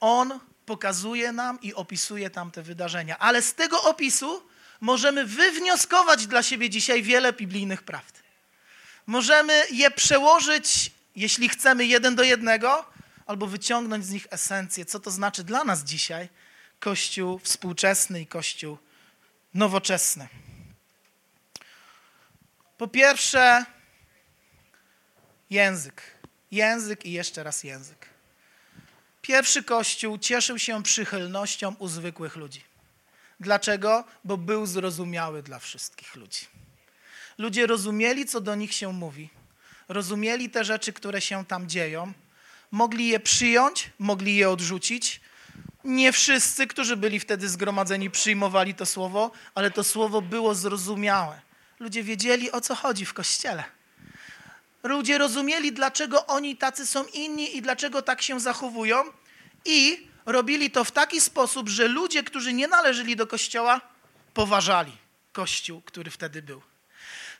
On 0.00 0.40
pokazuje 0.66 1.32
nam 1.32 1.60
i 1.60 1.74
opisuje 1.74 2.30
tamte 2.30 2.62
wydarzenia, 2.62 3.18
ale 3.18 3.42
z 3.42 3.54
tego 3.54 3.82
opisu 3.82 4.42
możemy 4.80 5.24
wywnioskować 5.24 6.26
dla 6.26 6.42
siebie 6.42 6.70
dzisiaj 6.70 7.02
wiele 7.02 7.32
biblijnych 7.32 7.82
prawd. 7.82 8.19
Możemy 9.06 9.62
je 9.70 9.90
przełożyć, 9.90 10.90
jeśli 11.16 11.48
chcemy, 11.48 11.86
jeden 11.86 12.14
do 12.14 12.22
jednego, 12.22 12.86
albo 13.26 13.46
wyciągnąć 13.46 14.06
z 14.06 14.10
nich 14.10 14.26
esencję, 14.30 14.84
co 14.84 15.00
to 15.00 15.10
znaczy 15.10 15.44
dla 15.44 15.64
nas 15.64 15.84
dzisiaj 15.84 16.28
Kościół 16.80 17.38
współczesny 17.38 18.20
i 18.20 18.26
Kościół 18.26 18.78
nowoczesny. 19.54 20.28
Po 22.78 22.88
pierwsze, 22.88 23.64
język. 25.50 26.02
Język 26.50 27.06
i 27.06 27.12
jeszcze 27.12 27.42
raz 27.42 27.64
język. 27.64 28.06
Pierwszy 29.22 29.62
Kościół 29.62 30.18
cieszył 30.18 30.58
się 30.58 30.82
przychylnością 30.82 31.74
u 31.78 31.88
zwykłych 31.88 32.36
ludzi. 32.36 32.64
Dlaczego? 33.40 34.04
Bo 34.24 34.36
był 34.36 34.66
zrozumiały 34.66 35.42
dla 35.42 35.58
wszystkich 35.58 36.14
ludzi. 36.14 36.46
Ludzie 37.40 37.66
rozumieli, 37.66 38.26
co 38.26 38.40
do 38.40 38.54
nich 38.54 38.74
się 38.74 38.92
mówi. 38.92 39.28
Rozumieli 39.88 40.50
te 40.50 40.64
rzeczy, 40.64 40.92
które 40.92 41.20
się 41.20 41.44
tam 41.44 41.68
dzieją. 41.68 42.12
Mogli 42.70 43.08
je 43.08 43.20
przyjąć, 43.20 43.90
mogli 43.98 44.36
je 44.36 44.50
odrzucić. 44.50 45.20
Nie 45.84 46.12
wszyscy, 46.12 46.66
którzy 46.66 46.96
byli 46.96 47.20
wtedy 47.20 47.48
zgromadzeni, 47.48 48.10
przyjmowali 48.10 48.74
to 48.74 48.86
słowo, 48.86 49.30
ale 49.54 49.70
to 49.70 49.84
słowo 49.84 50.22
było 50.22 50.54
zrozumiałe. 50.54 51.40
Ludzie 51.78 52.02
wiedzieli, 52.02 52.52
o 52.52 52.60
co 52.60 52.74
chodzi 52.74 53.06
w 53.06 53.14
kościele. 53.14 53.64
Ludzie 54.82 55.18
rozumieli, 55.18 55.72
dlaczego 55.72 56.26
oni 56.26 56.56
tacy 56.56 56.86
są 56.86 57.04
inni 57.06 57.56
i 57.56 57.62
dlaczego 57.62 58.02
tak 58.02 58.22
się 58.22 58.40
zachowują, 58.40 59.04
i 59.64 60.06
robili 60.26 60.70
to 60.70 60.84
w 60.84 60.90
taki 60.90 61.20
sposób, 61.20 61.68
że 61.68 61.88
ludzie, 61.88 62.22
którzy 62.22 62.52
nie 62.52 62.68
należeli 62.68 63.16
do 63.16 63.26
kościoła, 63.26 63.80
poważali 64.34 64.92
kościół, 65.32 65.82
który 65.82 66.10
wtedy 66.10 66.42
był. 66.42 66.69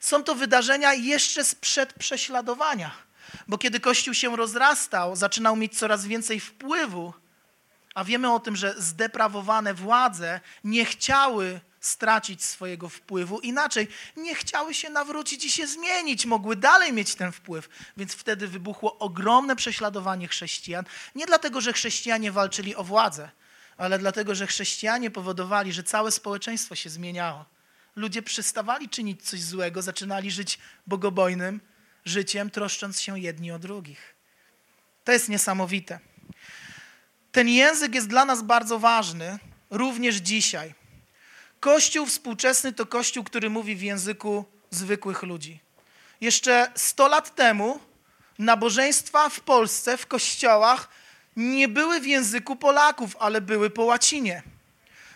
Są 0.01 0.25
to 0.25 0.35
wydarzenia 0.35 0.95
jeszcze 0.95 1.45
sprzed 1.45 1.93
prześladowania, 1.93 2.91
bo 3.49 3.59
kiedy 3.59 3.81
Kościół 3.81 4.15
się 4.15 4.37
rozrastał, 4.37 5.17
zaczynał 5.17 5.57
mieć 5.57 5.79
coraz 5.79 6.07
więcej 6.07 6.41
wpływu, 6.41 7.13
a 7.95 8.05
wiemy 8.05 8.33
o 8.33 8.41
tym, 8.41 8.57
że 8.57 8.75
zdeprawowane 8.79 9.75
władze 9.75 10.41
nie 10.65 10.85
chciały 10.85 11.61
stracić 11.81 12.45
swojego 12.45 12.89
wpływu. 12.89 13.41
Inaczej, 13.41 13.89
nie 14.17 14.35
chciały 14.35 14.75
się 14.75 14.91
nawrócić 14.91 15.45
i 15.45 15.51
się 15.51 15.67
zmienić, 15.67 16.27
mogły 16.27 16.57
dalej 16.57 16.93
mieć 16.93 17.15
ten 17.15 17.33
wpływ. 17.33 17.69
Więc 17.97 18.15
wtedy 18.15 18.49
wybuchło 18.49 18.99
ogromne 18.99 19.57
prześladowanie 19.57 20.29
chrześcijan. 20.29 20.85
Nie 21.15 21.27
dlatego, 21.27 21.61
że 21.61 21.73
chrześcijanie 21.73 22.33
walczyli 22.33 22.77
o 22.77 22.85
władzę, 22.85 23.31
ale 23.77 23.99
dlatego, 23.99 24.35
że 24.35 24.47
chrześcijanie 24.47 25.11
powodowali, 25.11 25.73
że 25.73 25.83
całe 25.83 26.11
społeczeństwo 26.13 26.75
się 26.75 26.91
zmieniało. 26.91 27.45
Ludzie 28.01 28.23
przestawali 28.23 28.89
czynić 28.89 29.23
coś 29.23 29.43
złego, 29.43 29.83
zaczynali 29.83 30.31
żyć 30.31 30.59
bogobojnym 30.87 31.61
życiem, 32.05 32.51
troszcząc 32.51 33.01
się 33.01 33.19
jedni 33.19 33.53
o 33.53 33.59
drugich. 33.59 34.15
To 35.05 35.13
jest 35.13 35.29
niesamowite. 35.29 35.99
Ten 37.33 37.49
język 37.49 37.95
jest 37.95 38.09
dla 38.09 38.25
nas 38.25 38.43
bardzo 38.43 38.79
ważny, 38.79 39.39
również 39.71 40.17
dzisiaj. 40.17 40.75
Kościół 41.61 42.07
współczesny 42.07 42.73
to 42.73 42.87
kościół, 42.87 43.25
który 43.25 43.51
mówi 43.51 43.77
w 43.77 43.83
języku 43.83 44.45
zwykłych 44.71 45.23
ludzi. 45.23 45.61
Jeszcze 46.21 46.73
100 46.75 47.09
lat 47.09 47.35
temu 47.35 47.81
nabożeństwa 48.39 49.29
w 49.29 49.41
Polsce, 49.41 49.97
w 49.97 50.07
kościołach, 50.07 50.89
nie 51.37 51.69
były 51.69 52.01
w 52.01 52.07
języku 52.07 52.57
Polaków, 52.57 53.17
ale 53.19 53.41
były 53.41 53.71
po 53.71 53.83
łacinie 53.83 54.43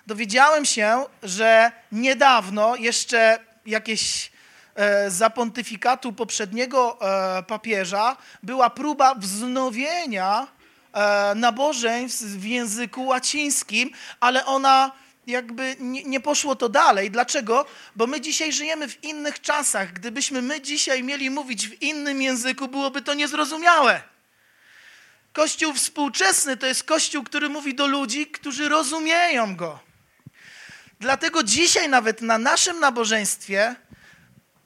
dowiedziałem 0.07 0.65
się, 0.65 1.05
że 1.23 1.73
niedawno, 1.93 2.77
jeszcze 2.77 3.39
jakieś 3.67 4.33
e, 4.75 5.11
za 5.11 5.31
pontyfikatu 5.31 6.13
poprzedniego 6.13 6.99
e, 7.01 7.43
papieża, 7.43 8.17
była 8.43 8.71
próba 8.71 9.15
wznowienia 9.15 10.47
e, 10.93 11.35
nabożeństw 11.35 12.23
w 12.23 12.45
języku 12.45 13.07
łacińskim, 13.07 13.91
ale 14.21 14.47
ona 14.47 14.93
jakby 15.27 15.77
nie, 15.81 16.05
nie, 16.05 16.21
poszło 16.21 16.57
to 16.57 16.69
dalej. 16.69 17.11
Dlaczego? 17.11 17.67
Bo 17.97 18.07
my 18.07 18.21
dzisiaj 18.21 18.53
żyjemy 18.53 18.89
w 18.89 19.05
innych 19.05 19.41
czasach. 19.41 19.93
Gdybyśmy 19.93 20.43
my 20.43 20.61
dzisiaj 20.61 21.03
mieli 21.03 21.31
mówić 21.31 21.69
w 21.69 21.83
innym 21.83 22.23
języku, 22.23 22.69
byłoby 22.69 23.03
to 23.03 23.15
niezrozumiałe. 23.15 24.03
Kościół 25.33 25.73
współczesny 25.73 26.57
to 26.57 26.67
jest 26.67 26.85
kościół, 26.85 27.25
który 27.25 27.49
mówi 27.49 27.75
do 27.75 27.87
ludzi, 27.87 28.27
którzy 28.27 28.69
rozumieją 28.69 29.57
go. 29.57 29.84
Dlatego 31.05 31.43
dzisiaj 31.43 31.89
nawet 31.89 32.23
na 32.23 32.39
naszym 32.39 32.81
nabożeństwie 32.81 33.77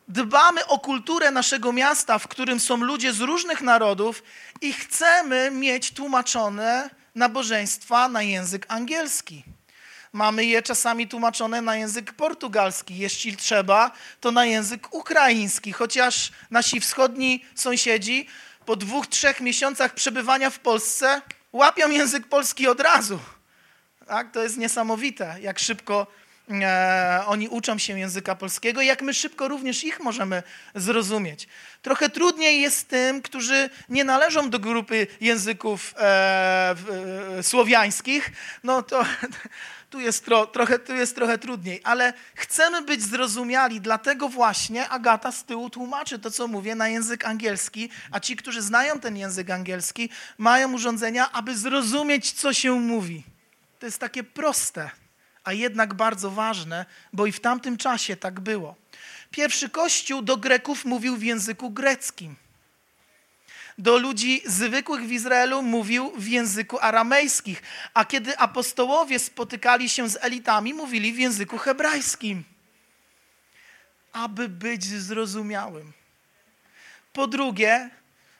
dbamy 0.08 0.66
o 0.66 0.78
kulturę 0.78 1.30
naszego 1.30 1.72
miasta, 1.72 2.18
w 2.18 2.28
którym 2.28 2.60
są 2.60 2.76
ludzie 2.76 3.12
z 3.12 3.20
różnych 3.20 3.60
narodów 3.60 4.22
i 4.60 4.72
chcemy 4.72 5.50
mieć 5.50 5.92
tłumaczone 5.92 6.90
nabożeństwa 7.14 8.08
na 8.08 8.22
język 8.22 8.66
angielski. 8.68 9.44
Mamy 10.12 10.44
je 10.44 10.62
czasami 10.62 11.08
tłumaczone 11.08 11.62
na 11.62 11.76
język 11.76 12.12
portugalski, 12.12 12.98
jeśli 12.98 13.36
trzeba, 13.36 13.90
to 14.20 14.30
na 14.30 14.44
język 14.44 14.94
ukraiński, 14.94 15.72
chociaż 15.72 16.32
nasi 16.50 16.80
wschodni 16.80 17.44
sąsiedzi 17.54 18.26
po 18.66 18.76
dwóch, 18.76 19.06
trzech 19.06 19.40
miesiącach 19.40 19.94
przebywania 19.94 20.50
w 20.50 20.58
Polsce 20.58 21.22
łapią 21.52 21.90
język 21.90 22.26
polski 22.26 22.68
od 22.68 22.80
razu. 22.80 23.18
Tak? 24.06 24.32
To 24.32 24.42
jest 24.42 24.56
niesamowite, 24.56 25.36
jak 25.40 25.58
szybko 25.58 26.06
e, 26.50 27.22
oni 27.26 27.48
uczą 27.48 27.78
się 27.78 27.98
języka 27.98 28.34
polskiego, 28.34 28.82
jak 28.82 29.02
my 29.02 29.14
szybko 29.14 29.48
również 29.48 29.84
ich 29.84 30.00
możemy 30.00 30.42
zrozumieć. 30.74 31.48
Trochę 31.82 32.10
trudniej 32.10 32.60
jest 32.60 32.88
tym, 32.88 33.22
którzy 33.22 33.70
nie 33.88 34.04
należą 34.04 34.50
do 34.50 34.58
grupy 34.58 35.06
języków 35.20 35.94
e, 35.96 36.74
e, 37.38 37.42
słowiańskich, 37.42 38.32
no 38.64 38.82
to 38.82 39.04
tu 39.90 40.00
jest, 40.00 40.24
tro, 40.24 40.46
trochę, 40.46 40.78
tu 40.78 40.94
jest 40.94 41.14
trochę 41.14 41.38
trudniej, 41.38 41.80
ale 41.84 42.12
chcemy 42.34 42.82
być 42.82 43.02
zrozumiali, 43.02 43.80
dlatego 43.80 44.28
właśnie 44.28 44.88
Agata 44.88 45.32
z 45.32 45.44
tyłu 45.44 45.70
tłumaczy 45.70 46.18
to, 46.18 46.30
co 46.30 46.48
mówię, 46.48 46.74
na 46.74 46.88
język 46.88 47.24
angielski, 47.24 47.90
a 48.10 48.20
ci, 48.20 48.36
którzy 48.36 48.62
znają 48.62 49.00
ten 49.00 49.16
język 49.16 49.50
angielski, 49.50 50.10
mają 50.38 50.72
urządzenia, 50.72 51.32
aby 51.32 51.56
zrozumieć, 51.56 52.32
co 52.32 52.52
się 52.52 52.80
mówi. 52.80 53.24
To 53.78 53.86
jest 53.86 53.98
takie 53.98 54.24
proste, 54.24 54.90
a 55.48 55.52
jednak 55.52 55.94
bardzo 55.94 56.30
ważne, 56.30 56.86
bo 57.12 57.26
i 57.26 57.32
w 57.32 57.40
tamtym 57.40 57.76
czasie 57.76 58.16
tak 58.16 58.40
było. 58.40 58.74
Pierwszy 59.30 59.68
kościół 59.68 60.22
do 60.22 60.36
Greków 60.36 60.84
mówił 60.84 61.16
w 61.16 61.22
języku 61.22 61.70
greckim 61.70 62.36
do 63.78 63.98
ludzi 63.98 64.42
zwykłych 64.46 65.02
w 65.02 65.12
Izraelu 65.12 65.62
mówił 65.62 66.12
w 66.16 66.26
języku 66.26 66.78
aramejskich, 66.80 67.62
a 67.94 68.04
kiedy 68.04 68.38
apostołowie 68.38 69.18
spotykali 69.18 69.88
się 69.88 70.08
z 70.08 70.18
elitami, 70.20 70.74
mówili 70.74 71.12
w 71.12 71.18
języku 71.18 71.58
hebrajskim, 71.58 72.44
aby 74.12 74.48
być 74.48 74.84
zrozumiałym. 74.84 75.92
Po 77.12 77.26
drugie, 77.26 77.90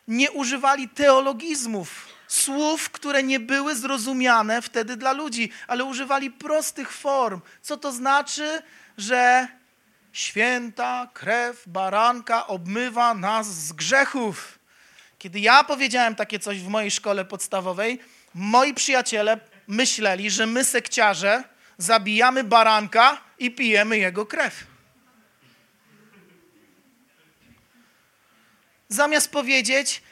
nie 0.09 0.31
używali 0.31 0.89
teologizmów, 0.89 2.18
słów, 2.29 2.91
które 2.91 3.23
nie 3.23 3.41
były 3.41 3.75
zrozumiane 3.75 4.63
wtedy 4.63 4.97
dla 4.97 5.13
ludzi, 5.13 5.51
ale 5.67 5.85
używali 5.85 6.31
prostych 6.31 6.93
form. 6.93 7.41
Co 7.63 7.77
to 7.77 7.93
znaczy, 7.93 8.63
że 8.99 9.49
święta 10.13 11.09
krew 11.15 11.63
baranka 11.67 12.47
obmywa 12.47 13.15
nas 13.15 13.47
z 13.47 13.73
grzechów? 13.73 14.59
Kiedy 15.19 15.41
ja 15.41 15.65
powiedziałem 15.65 16.15
takie 16.15 16.39
coś 16.39 16.61
w 16.61 16.69
mojej 16.69 16.91
szkole 16.91 17.25
podstawowej, 17.25 18.01
moi 18.35 18.75
przyjaciele 18.75 19.41
myśleli, 19.67 20.31
że 20.31 20.47
my 20.47 20.65
sekciarze 20.65 21.45
zabijamy 21.79 22.45
baranka 22.45 23.21
i 23.39 23.51
pijemy 23.51 23.99
jego 23.99 24.27
krew. 24.27 24.67
Zamiast 28.89 29.31
powiedzieć, 29.31 30.03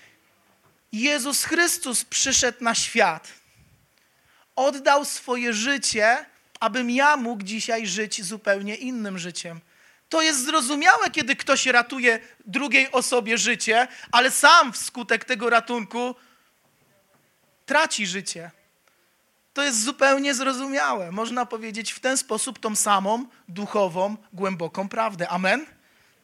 Jezus 0.92 1.44
Chrystus 1.44 2.04
przyszedł 2.04 2.64
na 2.64 2.74
świat, 2.74 3.28
oddał 4.56 5.04
swoje 5.04 5.52
życie, 5.52 6.26
abym 6.60 6.90
ja 6.90 7.16
mógł 7.16 7.42
dzisiaj 7.42 7.86
żyć 7.86 8.24
zupełnie 8.24 8.74
innym 8.74 9.18
życiem. 9.18 9.60
To 10.08 10.22
jest 10.22 10.44
zrozumiałe, 10.44 11.10
kiedy 11.10 11.36
ktoś 11.36 11.66
ratuje 11.66 12.20
drugiej 12.46 12.92
osobie 12.92 13.38
życie, 13.38 13.88
ale 14.12 14.30
sam 14.30 14.72
wskutek 14.72 15.24
tego 15.24 15.50
ratunku 15.50 16.14
traci 17.66 18.06
życie. 18.06 18.50
To 19.54 19.62
jest 19.62 19.84
zupełnie 19.84 20.34
zrozumiałe. 20.34 21.12
Można 21.12 21.46
powiedzieć 21.46 21.92
w 21.92 22.00
ten 22.00 22.18
sposób 22.18 22.58
tą 22.58 22.76
samą 22.76 23.26
duchową, 23.48 24.16
głęboką 24.32 24.88
prawdę. 24.88 25.28
Amen? 25.28 25.66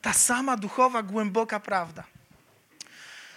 Ta 0.02 0.12
sama 0.12 0.56
duchowa, 0.56 1.02
głęboka 1.02 1.60
prawda. 1.60 2.04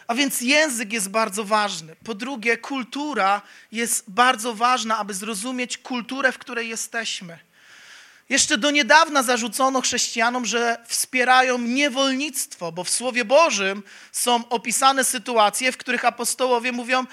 A 0.07 0.15
więc 0.15 0.41
język 0.41 0.93
jest 0.93 1.09
bardzo 1.09 1.43
ważny. 1.43 1.95
Po 2.03 2.13
drugie, 2.13 2.57
kultura 2.57 3.41
jest 3.71 4.03
bardzo 4.07 4.53
ważna, 4.53 4.97
aby 4.97 5.13
zrozumieć 5.13 5.77
kulturę, 5.77 6.31
w 6.31 6.37
której 6.37 6.69
jesteśmy. 6.69 7.39
Jeszcze 8.29 8.57
do 8.57 8.71
niedawna 8.71 9.23
zarzucono 9.23 9.81
chrześcijanom, 9.81 10.45
że 10.45 10.77
wspierają 10.87 11.57
niewolnictwo, 11.57 12.71
bo 12.71 12.83
w 12.83 12.89
Słowie 12.89 13.25
Bożym 13.25 13.83
są 14.11 14.49
opisane 14.49 15.03
sytuacje, 15.03 15.71
w 15.71 15.77
których 15.77 16.05
apostołowie 16.05 16.71
mówią: 16.71 17.05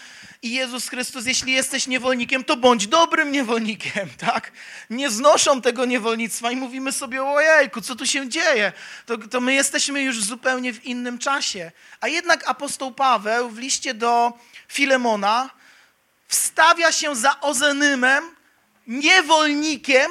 I 0.43 0.51
Jezus 0.51 0.89
Chrystus, 0.89 1.27
jeśli 1.27 1.53
jesteś 1.53 1.87
niewolnikiem, 1.87 2.45
to 2.45 2.57
bądź 2.57 2.87
dobrym 2.87 3.33
niewolnikiem, 3.33 4.09
tak? 4.27 4.53
Nie 4.91 5.11
znoszą 5.11 5.63
tego 5.63 5.85
niewolnictwa 5.85 6.51
i 6.51 6.57
mówimy 6.57 6.93
sobie: 6.93 7.25
Ojejku, 7.25 7.81
co 7.81 7.97
tu 7.97 8.07
się 8.07 8.29
dzieje? 8.29 8.73
To, 9.07 9.19
to 9.19 9.41
my 9.41 9.55
jesteśmy 9.55 10.03
już 10.03 10.25
zupełnie 10.25 10.73
w 10.73 10.85
innym 10.85 11.19
czasie. 11.19 11.73
A 12.01 12.09
jednak 12.09 12.49
apostoł 12.49 12.93
Paweł 12.93 13.51
w 13.51 13.59
liście 13.59 13.95
do 13.95 14.33
Filemona 14.69 15.51
wstawia 16.29 16.93
się 16.93 17.17
za 17.17 17.41
Ozenymem, 17.41 18.25
niewolnikiem, 18.87 20.11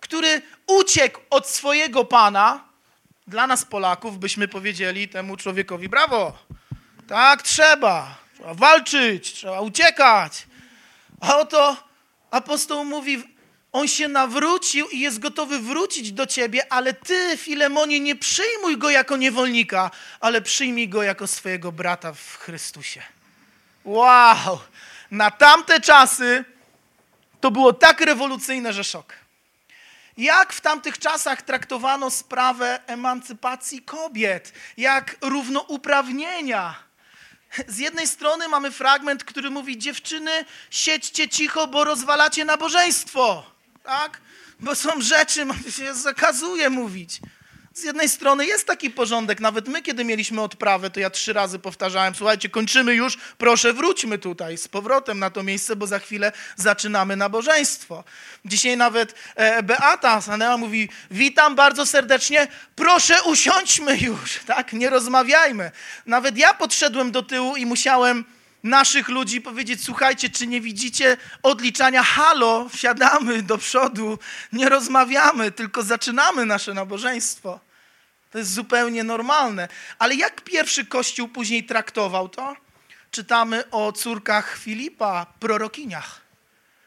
który 0.00 0.42
uciekł 0.66 1.20
od 1.30 1.48
swojego 1.48 2.04
pana, 2.04 2.64
dla 3.26 3.46
nas 3.46 3.64
Polaków 3.64 4.18
byśmy 4.18 4.48
powiedzieli 4.48 5.08
temu 5.08 5.36
człowiekowi 5.36 5.88
brawo. 5.88 6.38
Tak 7.08 7.42
trzeba. 7.42 8.25
Trzeba 8.46 8.54
walczyć, 8.54 9.32
trzeba 9.32 9.60
uciekać. 9.60 10.46
A 11.20 11.36
oto 11.36 11.76
apostoł 12.30 12.84
mówi, 12.84 13.22
on 13.72 13.88
się 13.88 14.08
nawrócił 14.08 14.88
i 14.88 15.00
jest 15.00 15.18
gotowy 15.18 15.58
wrócić 15.58 16.12
do 16.12 16.26
ciebie, 16.26 16.72
ale 16.72 16.94
ty, 16.94 17.36
Filemonie, 17.36 18.00
nie 18.00 18.16
przyjmuj 18.16 18.78
go 18.78 18.90
jako 18.90 19.16
niewolnika, 19.16 19.90
ale 20.20 20.42
przyjmij 20.42 20.88
go 20.88 21.02
jako 21.02 21.26
swojego 21.26 21.72
brata 21.72 22.12
w 22.12 22.38
Chrystusie. 22.38 23.02
Wow! 23.84 24.58
Na 25.10 25.30
tamte 25.30 25.80
czasy 25.80 26.44
to 27.40 27.50
było 27.50 27.72
tak 27.72 28.00
rewolucyjne, 28.00 28.72
że 28.72 28.84
szok. 28.84 29.12
Jak 30.16 30.52
w 30.52 30.60
tamtych 30.60 30.98
czasach 30.98 31.42
traktowano 31.42 32.10
sprawę 32.10 32.80
emancypacji 32.86 33.82
kobiet, 33.82 34.52
jak 34.76 35.16
równouprawnienia. 35.20 36.85
Z 37.68 37.78
jednej 37.78 38.06
strony 38.06 38.48
mamy 38.48 38.70
fragment, 38.70 39.24
który 39.24 39.50
mówi: 39.50 39.78
Dziewczyny, 39.78 40.44
siedźcie 40.70 41.28
cicho, 41.28 41.66
bo 41.66 41.84
rozwalacie 41.84 42.44
nabożeństwo. 42.44 43.50
Tak? 43.82 44.20
Bo 44.60 44.74
są 44.74 45.00
rzeczy, 45.00 45.46
się 45.70 45.94
zakazuje 45.94 46.70
mówić. 46.70 47.20
Z 47.76 47.84
jednej 47.84 48.08
strony 48.08 48.46
jest 48.46 48.66
taki 48.66 48.90
porządek, 48.90 49.40
nawet 49.40 49.68
my, 49.68 49.82
kiedy 49.82 50.04
mieliśmy 50.04 50.40
odprawę, 50.40 50.90
to 50.90 51.00
ja 51.00 51.10
trzy 51.10 51.32
razy 51.32 51.58
powtarzałem, 51.58 52.14
słuchajcie, 52.14 52.48
kończymy 52.48 52.94
już, 52.94 53.18
proszę 53.38 53.72
wróćmy 53.72 54.18
tutaj 54.18 54.58
z 54.58 54.68
powrotem 54.68 55.18
na 55.18 55.30
to 55.30 55.42
miejsce, 55.42 55.76
bo 55.76 55.86
za 55.86 55.98
chwilę 55.98 56.32
zaczynamy 56.56 57.16
nabożeństwo. 57.16 58.04
Dzisiaj 58.44 58.76
nawet 58.76 59.14
e, 59.34 59.62
Beata 59.62 60.20
Sanela 60.20 60.56
mówi, 60.56 60.88
witam 61.10 61.54
bardzo 61.54 61.86
serdecznie, 61.86 62.48
proszę 62.76 63.22
usiądźmy 63.22 63.98
już, 63.98 64.40
tak, 64.46 64.72
nie 64.72 64.90
rozmawiajmy. 64.90 65.70
Nawet 66.06 66.38
ja 66.38 66.54
podszedłem 66.54 67.12
do 67.12 67.22
tyłu 67.22 67.56
i 67.56 67.66
musiałem 67.66 68.24
naszych 68.62 69.08
ludzi 69.08 69.40
powiedzieć, 69.40 69.84
słuchajcie, 69.84 70.30
czy 70.30 70.46
nie 70.46 70.60
widzicie 70.60 71.16
odliczania, 71.42 72.02
halo, 72.02 72.68
wsiadamy 72.68 73.42
do 73.42 73.58
przodu, 73.58 74.18
nie 74.52 74.68
rozmawiamy, 74.68 75.50
tylko 75.50 75.82
zaczynamy 75.82 76.46
nasze 76.46 76.74
nabożeństwo. 76.74 77.65
To 78.30 78.38
jest 78.38 78.52
zupełnie 78.52 79.04
normalne. 79.04 79.68
Ale 79.98 80.14
jak 80.14 80.40
pierwszy 80.40 80.86
Kościół 80.86 81.28
później 81.28 81.64
traktował 81.64 82.28
to? 82.28 82.56
Czytamy 83.10 83.70
o 83.70 83.92
córkach 83.92 84.56
Filipa, 84.58 85.26
prorokiniach. 85.40 86.20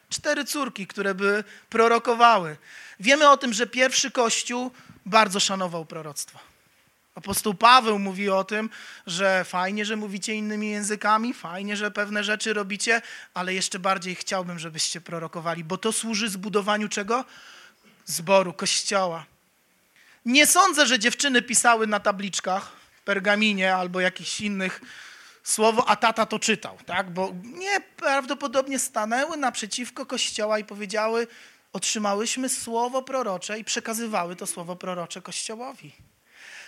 Cztery 0.08 0.44
córki, 0.44 0.86
które 0.86 1.14
by 1.14 1.44
prorokowały. 1.70 2.56
Wiemy 3.00 3.28
o 3.28 3.36
tym, 3.36 3.52
że 3.52 3.66
pierwszy 3.66 4.10
Kościół 4.10 4.70
bardzo 5.06 5.40
szanował 5.40 5.84
proroctwo. 5.84 6.38
Apostoł 7.14 7.54
Paweł 7.54 7.98
mówi 7.98 8.30
o 8.30 8.44
tym, 8.44 8.70
że 9.06 9.44
fajnie, 9.44 9.84
że 9.84 9.96
mówicie 9.96 10.34
innymi 10.34 10.70
językami, 10.70 11.34
fajnie, 11.34 11.76
że 11.76 11.90
pewne 11.90 12.24
rzeczy 12.24 12.52
robicie, 12.52 13.02
ale 13.34 13.54
jeszcze 13.54 13.78
bardziej 13.78 14.14
chciałbym, 14.14 14.58
żebyście 14.58 15.00
prorokowali, 15.00 15.64
bo 15.64 15.78
to 15.78 15.92
służy 15.92 16.28
zbudowaniu 16.28 16.88
czego? 16.88 17.24
Zboru, 18.06 18.52
kościoła. 18.52 19.24
Nie 20.24 20.46
sądzę, 20.46 20.86
że 20.86 20.98
dziewczyny 20.98 21.42
pisały 21.42 21.86
na 21.86 22.00
tabliczkach, 22.00 22.72
pergaminie 23.04 23.74
albo 23.74 24.00
jakichś 24.00 24.40
innych 24.40 24.80
słowo, 25.42 25.88
a 25.88 25.96
tata 25.96 26.26
to 26.26 26.38
czytał, 26.38 26.78
tak? 26.86 27.10
Bo 27.10 27.32
nie, 27.42 27.80
prawdopodobnie 27.96 28.78
stanęły 28.78 29.36
naprzeciwko 29.36 30.06
kościoła 30.06 30.58
i 30.58 30.64
powiedziały, 30.64 31.26
otrzymałyśmy 31.72 32.48
słowo 32.48 33.02
prorocze 33.02 33.58
i 33.58 33.64
przekazywały 33.64 34.36
to 34.36 34.46
słowo 34.46 34.76
prorocze 34.76 35.22
kościołowi. 35.22 35.92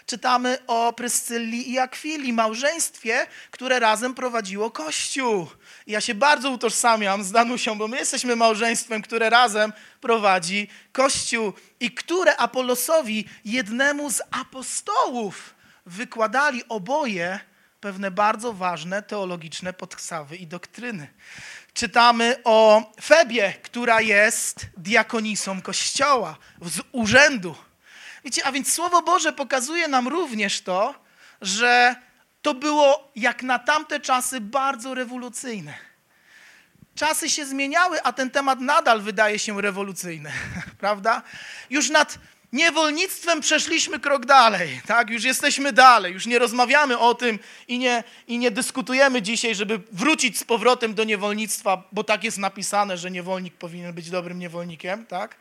Czytamy 0.06 0.58
o 0.66 0.92
Pryscylli 0.92 1.70
i 1.70 1.78
Akwili, 1.78 2.32
małżeństwie, 2.32 3.26
które 3.50 3.80
razem 3.80 4.14
prowadziło 4.14 4.70
Kościół. 4.70 5.46
Ja 5.86 6.00
się 6.00 6.14
bardzo 6.14 6.50
utożsamiam 6.50 7.24
z 7.24 7.32
Danusią, 7.32 7.78
bo 7.78 7.88
my 7.88 7.96
jesteśmy 7.96 8.36
małżeństwem, 8.36 9.02
które 9.02 9.30
razem 9.30 9.72
prowadzi 10.00 10.68
Kościół 10.92 11.52
i 11.80 11.90
które 11.90 12.36
Apolosowi, 12.36 13.24
jednemu 13.44 14.10
z 14.10 14.22
apostołów, 14.30 15.54
wykładali 15.86 16.62
oboje 16.68 17.40
pewne 17.80 18.10
bardzo 18.10 18.52
ważne 18.52 19.02
teologiczne 19.02 19.72
podstawy 19.72 20.36
i 20.36 20.46
doktryny. 20.46 21.08
czytamy 21.74 22.36
o 22.44 22.92
Febie, 23.02 23.54
która 23.62 24.00
jest 24.00 24.66
diakonisą 24.76 25.62
kościoła 25.62 26.36
z 26.60 26.80
urzędu. 26.92 27.54
Wiecie, 28.24 28.44
a 28.44 28.52
więc 28.52 28.72
Słowo 28.72 29.02
Boże 29.02 29.32
pokazuje 29.32 29.88
nam 29.88 30.08
również 30.08 30.60
to, 30.60 30.94
że 31.40 31.96
to 32.42 32.54
było 32.54 33.10
jak 33.16 33.42
na 33.42 33.58
tamte 33.58 34.00
czasy 34.00 34.40
bardzo 34.40 34.94
rewolucyjne. 34.94 35.74
Czasy 36.94 37.30
się 37.30 37.46
zmieniały, 37.46 38.02
a 38.02 38.12
ten 38.12 38.30
temat 38.30 38.60
nadal 38.60 39.00
wydaje 39.00 39.38
się 39.38 39.62
rewolucyjny, 39.62 40.32
prawda? 40.78 41.22
Już 41.70 41.90
nad 41.90 42.18
niewolnictwem 42.52 43.40
przeszliśmy 43.40 44.00
krok 44.00 44.26
dalej, 44.26 44.80
tak? 44.86 45.10
Już 45.10 45.24
jesteśmy 45.24 45.72
dalej, 45.72 46.12
już 46.12 46.26
nie 46.26 46.38
rozmawiamy 46.38 46.98
o 46.98 47.14
tym 47.14 47.38
i 47.68 47.78
nie, 47.78 48.04
i 48.28 48.38
nie 48.38 48.50
dyskutujemy 48.50 49.22
dzisiaj, 49.22 49.54
żeby 49.54 49.80
wrócić 49.92 50.38
z 50.38 50.44
powrotem 50.44 50.94
do 50.94 51.04
niewolnictwa, 51.04 51.82
bo 51.92 52.04
tak 52.04 52.24
jest 52.24 52.38
napisane, 52.38 52.98
że 52.98 53.10
niewolnik 53.10 53.54
powinien 53.54 53.92
być 53.92 54.10
dobrym 54.10 54.38
niewolnikiem, 54.38 55.06
tak? 55.06 55.36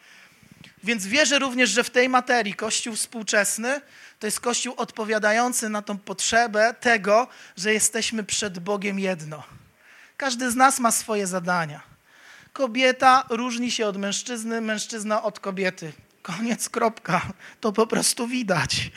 Więc 0.84 1.06
wierzę 1.06 1.40
również, 1.40 1.70
że 1.70 1.84
w 1.84 1.90
tej 1.90 2.10
materii 2.10 2.54
Kościół 2.54 2.96
współczesny 2.96 3.82
to 4.20 4.28
jest 4.28 4.40
Kościół 4.40 4.74
odpowiadający 4.78 5.70
na 5.70 5.82
tą 5.82 5.98
potrzebę 5.98 6.76
tego, 6.80 7.28
że 7.58 7.74
jesteśmy 7.74 8.24
przed 8.24 8.60
Bogiem 8.60 9.00
jedno. 9.00 9.44
Każdy 10.18 10.52
z 10.52 10.56
nas 10.56 10.80
ma 10.80 10.92
swoje 10.92 11.28
zadania. 11.28 11.82
Kobieta 12.54 13.24
różni 13.30 13.72
się 13.72 13.88
od 13.88 13.98
mężczyzny, 13.98 14.62
mężczyzna 14.62 15.24
od 15.24 15.40
kobiety. 15.40 15.94
Koniec, 16.22 16.70
kropka. 16.70 17.22
To 17.62 17.72
po 17.72 17.88
prostu 17.88 18.28
widać. 18.28 18.92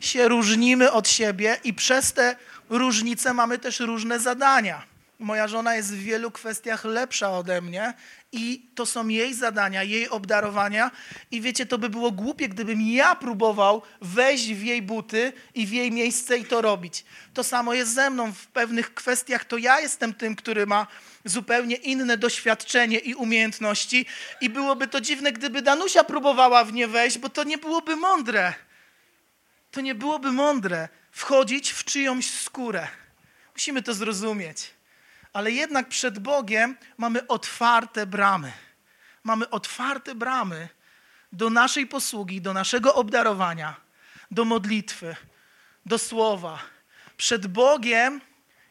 Się 0.00 0.28
różnimy 0.28 0.92
od 0.92 1.08
siebie 1.08 1.56
i 1.64 1.74
przez 1.74 2.12
te 2.12 2.36
różnice 2.70 3.34
mamy 3.34 3.58
też 3.58 3.80
różne 3.80 4.20
zadania. 4.20 4.82
Moja 5.18 5.48
żona 5.48 5.74
jest 5.74 5.94
w 5.94 5.98
wielu 5.98 6.30
kwestiach 6.30 6.84
lepsza 6.84 7.30
ode 7.30 7.62
mnie 7.62 7.94
i 8.36 8.70
to 8.74 8.86
są 8.86 9.08
jej 9.08 9.34
zadania, 9.34 9.82
jej 9.82 10.08
obdarowania. 10.08 10.90
I 11.30 11.40
wiecie, 11.40 11.66
to 11.66 11.78
by 11.78 11.88
było 11.88 12.10
głupie, 12.10 12.48
gdybym 12.48 12.80
ja 12.80 13.14
próbował 13.14 13.82
wejść 14.00 14.54
w 14.54 14.64
jej 14.64 14.82
buty 14.82 15.32
i 15.54 15.66
w 15.66 15.72
jej 15.72 15.92
miejsce 15.92 16.38
i 16.38 16.44
to 16.44 16.60
robić. 16.62 17.04
To 17.34 17.44
samo 17.44 17.74
jest 17.74 17.94
ze 17.94 18.10
mną 18.10 18.32
w 18.32 18.46
pewnych 18.46 18.94
kwestiach. 18.94 19.44
To 19.44 19.58
ja 19.58 19.80
jestem 19.80 20.14
tym, 20.14 20.36
który 20.36 20.66
ma 20.66 20.86
zupełnie 21.24 21.76
inne 21.76 22.16
doświadczenie 22.16 22.98
i 22.98 23.14
umiejętności. 23.14 24.06
I 24.40 24.50
byłoby 24.50 24.88
to 24.88 25.00
dziwne, 25.00 25.32
gdyby 25.32 25.62
Danusia 25.62 26.04
próbowała 26.04 26.64
w 26.64 26.72
nie 26.72 26.88
wejść, 26.88 27.18
bo 27.18 27.28
to 27.28 27.44
nie 27.44 27.58
byłoby 27.58 27.96
mądre. 27.96 28.54
To 29.70 29.80
nie 29.80 29.94
byłoby 29.94 30.32
mądre 30.32 30.88
wchodzić 31.10 31.70
w 31.70 31.84
czyjąś 31.84 32.30
skórę. 32.30 32.88
Musimy 33.54 33.82
to 33.82 33.94
zrozumieć 33.94 34.75
ale 35.36 35.52
jednak 35.52 35.88
przed 35.88 36.18
Bogiem 36.18 36.76
mamy 36.96 37.26
otwarte 37.26 38.06
bramy. 38.06 38.52
Mamy 39.24 39.50
otwarte 39.50 40.14
bramy 40.14 40.68
do 41.32 41.50
naszej 41.50 41.86
posługi, 41.86 42.40
do 42.40 42.52
naszego 42.52 42.94
obdarowania, 42.94 43.76
do 44.30 44.44
modlitwy, 44.44 45.16
do 45.86 45.98
słowa. 45.98 46.58
Przed 47.16 47.46
Bogiem 47.46 48.20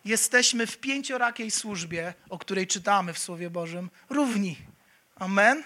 jesteśmy 0.05 0.67
w 0.67 0.77
pięciorakiej 0.77 1.51
służbie, 1.51 2.13
o 2.29 2.37
której 2.37 2.67
czytamy 2.67 3.13
w 3.13 3.19
Słowie 3.19 3.49
Bożym, 3.49 3.89
równi. 4.09 4.57
Amen? 5.15 5.63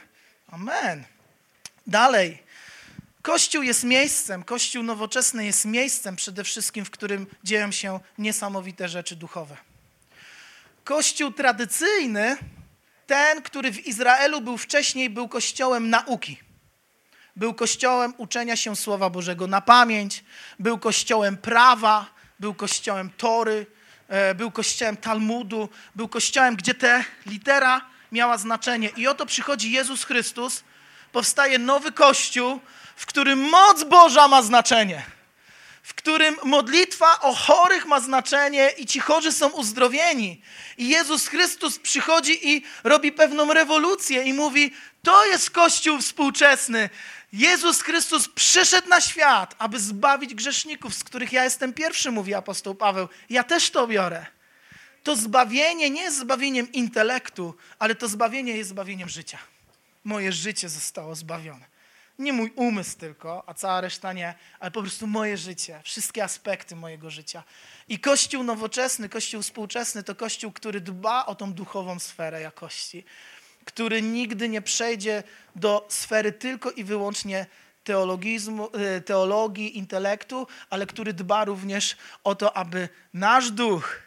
Amen. 0.51 1.03
Dalej. 1.87 2.43
Kościół 3.21 3.63
jest 3.63 3.83
miejscem, 3.83 4.43
Kościół 4.43 4.83
nowoczesny 4.83 5.45
jest 5.45 5.65
miejscem 5.65 6.15
przede 6.15 6.43
wszystkim, 6.43 6.85
w 6.85 6.91
którym 6.91 7.27
dzieją 7.43 7.71
się 7.71 7.99
niesamowite 8.17 8.89
rzeczy 8.89 9.15
duchowe. 9.15 9.68
Kościół 10.83 11.31
tradycyjny, 11.31 12.37
ten, 13.07 13.41
który 13.41 13.71
w 13.71 13.87
Izraelu 13.87 14.41
był 14.41 14.57
wcześniej, 14.57 15.09
był 15.09 15.27
kościołem 15.27 15.89
nauki. 15.89 16.39
Był 17.35 17.53
kościołem 17.53 18.13
uczenia 18.17 18.55
się 18.55 18.75
Słowa 18.75 19.09
Bożego 19.09 19.47
na 19.47 19.61
pamięć, 19.61 20.23
był 20.59 20.77
kościołem 20.77 21.37
prawa, 21.37 22.05
był 22.39 22.53
kościołem 22.53 23.09
Tory, 23.17 23.65
e, 24.07 24.35
był 24.35 24.51
kościołem 24.51 24.97
Talmudu, 24.97 25.69
był 25.95 26.07
kościołem, 26.07 26.55
gdzie 26.55 26.73
ta 26.73 27.03
litera 27.25 27.81
miała 28.11 28.37
znaczenie. 28.37 28.89
I 28.97 29.07
oto 29.07 29.25
przychodzi 29.25 29.71
Jezus 29.71 30.03
Chrystus, 30.03 30.63
powstaje 31.11 31.59
nowy 31.59 31.91
kościół, 31.91 32.59
w 32.95 33.05
którym 33.05 33.39
moc 33.39 33.83
Boża 33.83 34.27
ma 34.27 34.41
znaczenie 34.41 35.18
w 35.89 35.93
którym 35.93 36.35
modlitwa 36.43 37.19
o 37.21 37.33
chorych 37.33 37.85
ma 37.85 37.99
znaczenie 37.99 38.69
i 38.77 38.85
ci 38.85 38.99
chorzy 38.99 39.31
są 39.31 39.49
uzdrowieni. 39.49 40.41
I 40.77 40.89
Jezus 40.89 41.27
Chrystus 41.27 41.79
przychodzi 41.79 42.49
i 42.49 42.63
robi 42.83 43.11
pewną 43.11 43.53
rewolucję 43.53 44.23
i 44.23 44.33
mówi: 44.33 44.73
To 45.03 45.25
jest 45.25 45.51
Kościół 45.51 46.01
współczesny. 46.01 46.89
Jezus 47.33 47.81
Chrystus 47.81 48.29
przyszedł 48.29 48.89
na 48.89 49.01
świat, 49.01 49.55
aby 49.59 49.79
zbawić 49.79 50.35
grzeszników, 50.35 50.95
z 50.95 51.03
których 51.03 51.33
ja 51.33 51.43
jestem 51.43 51.73
pierwszy, 51.73 52.11
mówi 52.11 52.33
apostoł 52.33 52.75
Paweł. 52.75 53.07
Ja 53.29 53.43
też 53.43 53.69
to 53.69 53.87
biorę. 53.87 54.25
To 55.03 55.15
zbawienie 55.15 55.89
nie 55.89 56.01
jest 56.01 56.17
zbawieniem 56.17 56.71
intelektu, 56.71 57.55
ale 57.79 57.95
to 57.95 58.07
zbawienie 58.07 58.57
jest 58.57 58.69
zbawieniem 58.69 59.09
życia. 59.09 59.37
Moje 60.03 60.31
życie 60.31 60.69
zostało 60.69 61.15
zbawione. 61.15 61.78
Nie 62.19 62.33
mój 62.33 62.51
umysł 62.55 62.97
tylko, 62.97 63.43
a 63.47 63.53
cała 63.53 63.81
reszta 63.81 64.13
nie, 64.13 64.33
ale 64.59 64.71
po 64.71 64.81
prostu 64.81 65.07
moje 65.07 65.37
życie, 65.37 65.81
wszystkie 65.83 66.23
aspekty 66.23 66.75
mojego 66.75 67.09
życia. 67.09 67.43
I 67.87 67.99
Kościół 67.99 68.43
nowoczesny, 68.43 69.09
Kościół 69.09 69.41
współczesny 69.41 70.03
to 70.03 70.15
Kościół, 70.15 70.51
który 70.51 70.81
dba 70.81 71.25
o 71.25 71.35
tą 71.35 71.53
duchową 71.53 71.99
sferę 71.99 72.41
jakości, 72.41 73.05
który 73.65 74.01
nigdy 74.01 74.49
nie 74.49 74.61
przejdzie 74.61 75.23
do 75.55 75.85
sfery 75.89 76.31
tylko 76.31 76.71
i 76.71 76.83
wyłącznie 76.83 77.45
teologizmu, 77.83 78.69
e, 78.73 79.01
teologii, 79.01 79.77
intelektu, 79.77 80.47
ale 80.69 80.85
który 80.85 81.13
dba 81.13 81.45
również 81.45 81.97
o 82.23 82.35
to, 82.35 82.57
aby 82.57 82.89
nasz 83.13 83.51
duch 83.51 83.99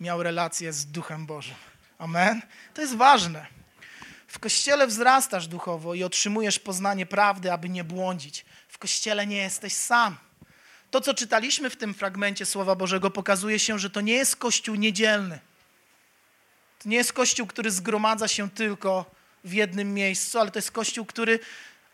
miał 0.00 0.22
relację 0.22 0.72
z 0.72 0.86
Duchem 0.86 1.26
Bożym. 1.26 1.54
Amen? 1.98 2.42
To 2.74 2.80
jest 2.80 2.96
ważne. 2.96 3.59
W 4.30 4.38
kościele 4.38 4.86
wzrastasz 4.86 5.46
duchowo 5.46 5.94
i 5.94 6.04
otrzymujesz 6.04 6.58
poznanie 6.58 7.06
prawdy, 7.06 7.52
aby 7.52 7.68
nie 7.68 7.84
błądzić. 7.84 8.44
W 8.68 8.78
kościele 8.78 9.26
nie 9.26 9.36
jesteś 9.36 9.72
sam. 9.72 10.16
To, 10.90 11.00
co 11.00 11.14
czytaliśmy 11.14 11.70
w 11.70 11.76
tym 11.76 11.94
fragmencie 11.94 12.46
Słowa 12.46 12.74
Bożego, 12.74 13.10
pokazuje 13.10 13.58
się, 13.58 13.78
że 13.78 13.90
to 13.90 14.00
nie 14.00 14.12
jest 14.12 14.36
kościół 14.36 14.74
niedzielny. 14.74 15.38
To 16.82 16.88
nie 16.88 16.96
jest 16.96 17.12
kościół, 17.12 17.46
który 17.46 17.70
zgromadza 17.70 18.28
się 18.28 18.50
tylko 18.50 19.10
w 19.44 19.52
jednym 19.52 19.94
miejscu, 19.94 20.38
ale 20.38 20.50
to 20.50 20.58
jest 20.58 20.70
kościół, 20.70 21.06
który 21.06 21.38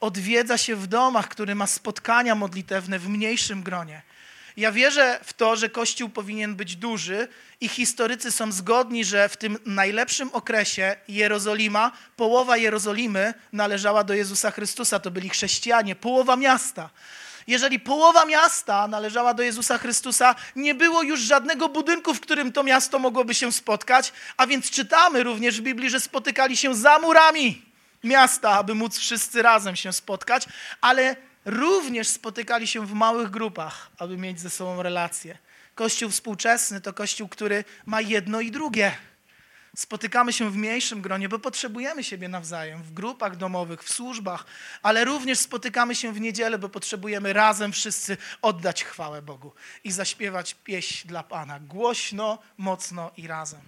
odwiedza 0.01 0.59
się 0.59 0.77
w 0.77 0.87
domach, 0.87 1.29
który 1.29 1.55
ma 1.55 1.67
spotkania 1.67 2.35
modlitewne 2.35 2.99
w 2.99 3.09
mniejszym 3.09 3.63
gronie. 3.63 4.03
Ja 4.57 4.73
wierzę 4.73 5.21
w 5.25 5.33
to, 5.33 5.57
że 5.57 5.69
Kościół 5.69 6.09
powinien 6.09 6.55
być 6.55 6.77
duży 6.77 7.29
i 7.61 7.69
historycy 7.69 8.33
są 8.33 8.53
zgodni, 8.53 9.05
że 9.05 9.29
w 9.29 9.37
tym 9.37 9.59
najlepszym 9.67 10.31
okresie 10.33 10.97
Jerozolima, 11.09 11.93
połowa 12.17 12.57
Jerozolimy 12.57 13.35
należała 13.53 14.05
do 14.05 14.15
Jezusa 14.15 14.51
Chrystusa, 14.51 14.99
to 14.99 15.11
byli 15.11 15.29
chrześcijanie, 15.29 15.97
połowa 15.97 16.37
miasta. 16.37 16.91
Jeżeli 17.47 17.81
połowa 17.81 18.25
miasta 18.25 18.89
należała 18.89 19.35
do 19.35 19.43
Jezusa 19.43 19.79
Chrystusa, 19.79 20.35
nie 20.57 20.75
było 20.75 21.03
już 21.03 21.21
żadnego 21.21 21.69
budynku, 21.69 22.15
w 22.15 22.21
którym 22.21 22.53
to 22.53 22.63
miasto 22.63 22.99
mogłoby 22.99 23.35
się 23.35 23.53
spotkać, 23.53 24.13
a 24.37 24.47
więc 24.47 24.71
czytamy 24.71 25.23
również 25.23 25.61
w 25.61 25.65
Biblii, 25.65 25.91
że 25.91 26.01
spotykali 26.01 26.57
się 26.57 26.75
za 26.75 26.99
murami 26.99 27.63
miasta, 28.05 28.51
aby 28.51 28.75
móc 28.75 28.99
wszyscy 28.99 29.43
razem 29.43 29.77
się 29.77 29.93
spotkać, 29.93 30.47
ale 30.81 31.17
również 31.47 32.09
spotykali 32.09 32.67
się 32.67 32.87
w 32.87 32.93
małych 32.93 33.31
grupach, 33.31 33.91
aby 33.99 34.17
mieć 34.17 34.41
ze 34.41 34.51
sobą 34.51 34.83
relacje. 34.83 35.39
Kościół 35.75 36.11
współczesny 36.11 36.81
to 36.81 36.93
kościół, 36.93 37.29
który 37.29 37.65
ma 37.87 38.01
jedno 38.01 38.41
i 38.41 38.51
drugie. 38.51 38.97
Spotykamy 39.77 40.33
się 40.33 40.51
w 40.51 40.57
mniejszym 40.57 41.03
gronie, 41.03 41.29
bo 41.29 41.39
potrzebujemy 41.39 42.05
siebie 42.05 42.29
nawzajem, 42.29 42.83
w 42.83 42.93
grupach 42.93 43.37
domowych, 43.37 43.85
w 43.85 43.93
służbach, 43.93 44.47
ale 44.83 45.05
również 45.05 45.39
spotykamy 45.39 45.95
się 45.95 46.13
w 46.13 46.21
niedzielę, 46.21 46.59
bo 46.59 46.69
potrzebujemy 46.69 47.33
razem 47.33 47.73
wszyscy 47.73 48.17
oddać 48.43 48.85
chwałę 48.85 49.23
Bogu 49.23 49.53
i 49.85 49.93
zaśpiewać 49.93 50.57
pieśń 50.65 51.09
dla 51.09 51.23
Pana 51.23 51.61
głośno, 51.61 52.39
mocno 52.59 53.11
i 53.17 53.27
razem. 53.27 53.61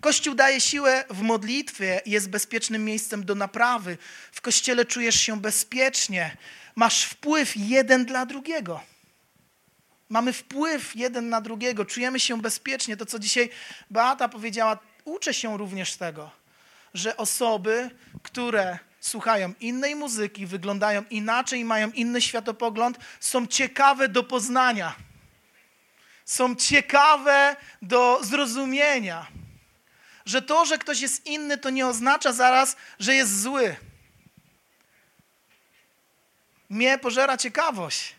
Kościół 0.00 0.34
daje 0.34 0.60
siłę 0.60 1.04
w 1.10 1.22
modlitwie, 1.22 2.00
jest 2.06 2.30
bezpiecznym 2.30 2.84
miejscem 2.84 3.24
do 3.24 3.34
naprawy. 3.34 3.98
W 4.32 4.40
kościele 4.40 4.84
czujesz 4.84 5.20
się 5.20 5.40
bezpiecznie, 5.40 6.36
masz 6.76 7.04
wpływ 7.04 7.52
jeden 7.56 8.04
dla 8.04 8.26
drugiego. 8.26 8.80
Mamy 10.08 10.32
wpływ 10.32 10.96
jeden 10.96 11.28
na 11.28 11.40
drugiego, 11.40 11.84
czujemy 11.84 12.20
się 12.20 12.40
bezpiecznie. 12.40 12.96
To, 12.96 13.06
co 13.06 13.18
dzisiaj 13.18 13.50
Beata 13.90 14.28
powiedziała, 14.28 14.78
uczę 15.04 15.34
się 15.34 15.58
również 15.58 15.96
tego, 15.96 16.30
że 16.94 17.16
osoby, 17.16 17.90
które 18.22 18.78
słuchają 19.00 19.52
innej 19.60 19.96
muzyki, 19.96 20.46
wyglądają 20.46 21.04
inaczej, 21.10 21.64
mają 21.64 21.90
inny 21.90 22.20
światopogląd, 22.20 22.98
są 23.20 23.46
ciekawe 23.46 24.08
do 24.08 24.22
poznania. 24.22 24.94
Są 26.24 26.56
ciekawe 26.56 27.56
do 27.82 28.18
zrozumienia. 28.22 29.26
że 30.26 30.42
to, 30.42 30.64
że 30.64 30.78
ktoś 30.78 31.00
jest 31.00 31.26
inny, 31.26 31.58
to 31.58 31.70
nie 31.70 31.86
oznacza 31.86 32.32
zaraz, 32.32 32.76
że 32.98 33.14
jest 33.14 33.40
zły. 33.42 33.76
Mnie 36.70 36.98
pożera 36.98 37.36
ciekawość, 37.36 38.14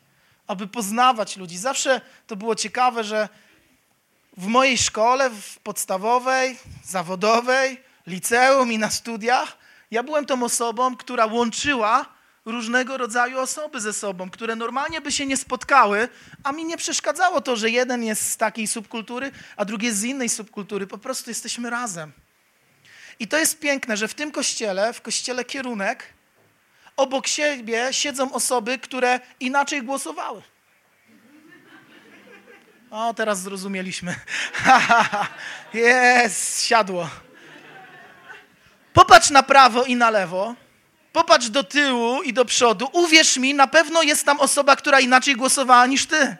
aby 0.47 0.67
poznawać 0.67 1.37
ludzi. 1.37 1.57
Zawsze 1.57 2.01
to 2.27 2.35
było 2.35 2.55
ciekawe, 2.55 3.03
że 3.03 3.29
w 4.37 4.47
mojej 4.47 4.77
szkole, 4.77 5.29
w 5.29 5.59
podstawowej, 5.59 6.57
zawodowej, 6.83 7.81
liceum 8.07 8.71
i 8.71 8.77
na 8.77 8.89
studiach, 8.89 9.57
ja 9.91 10.03
byłem 10.03 10.25
tą 10.25 10.43
osobą, 10.43 10.95
która 10.95 11.25
łączyła 11.25 12.05
różnego 12.45 12.97
rodzaju 12.97 13.39
osoby 13.39 13.81
ze 13.81 13.93
sobą, 13.93 14.29
które 14.29 14.55
normalnie 14.55 15.01
by 15.01 15.11
się 15.11 15.25
nie 15.25 15.37
spotkały, 15.37 16.09
a 16.43 16.51
mi 16.51 16.65
nie 16.65 16.77
przeszkadzało 16.77 17.41
to, 17.41 17.55
że 17.55 17.69
jeden 17.69 18.03
jest 18.03 18.31
z 18.31 18.37
takiej 18.37 18.67
subkultury, 18.67 19.31
a 19.57 19.65
drugi 19.65 19.85
jest 19.85 19.99
z 19.99 20.03
innej 20.03 20.29
subkultury. 20.29 20.87
Po 20.87 20.97
prostu 20.97 21.29
jesteśmy 21.29 21.69
razem. 21.69 22.11
I 23.19 23.27
to 23.27 23.37
jest 23.37 23.59
piękne, 23.59 23.97
że 23.97 24.07
w 24.07 24.13
tym 24.13 24.31
kościele, 24.31 24.93
w 24.93 25.01
kościele 25.01 25.45
kierunek, 25.45 26.13
obok 26.97 27.27
siebie 27.27 27.87
siedzą 27.91 28.31
osoby, 28.33 28.77
które 28.77 29.19
inaczej 29.39 29.83
głosowały. 29.83 30.41
O, 32.91 33.13
teraz 33.13 33.41
zrozumieliśmy. 33.41 34.15
Jest, 35.73 36.65
siadło. 36.65 37.09
Popatrz 38.93 39.29
na 39.29 39.43
prawo 39.43 39.83
i 39.83 39.95
na 39.95 40.09
lewo. 40.09 40.55
Popatrz 41.13 41.49
do 41.49 41.63
tyłu 41.63 42.21
i 42.21 42.33
do 42.33 42.45
przodu. 42.45 42.89
Uwierz 42.93 43.37
mi, 43.37 43.53
na 43.53 43.67
pewno 43.67 44.03
jest 44.03 44.25
tam 44.25 44.39
osoba, 44.39 44.75
która 44.75 44.99
inaczej 44.99 45.35
głosowała 45.35 45.85
niż 45.85 46.05
ty. 46.05 46.35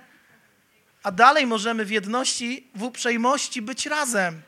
A 1.04 1.12
dalej 1.12 1.48
możemy 1.48 1.86
w 1.86 1.92
jedności, 1.92 2.68
w 2.76 2.84
uprzejmości 2.84 3.62
być 3.62 3.86
razem. 3.86 4.42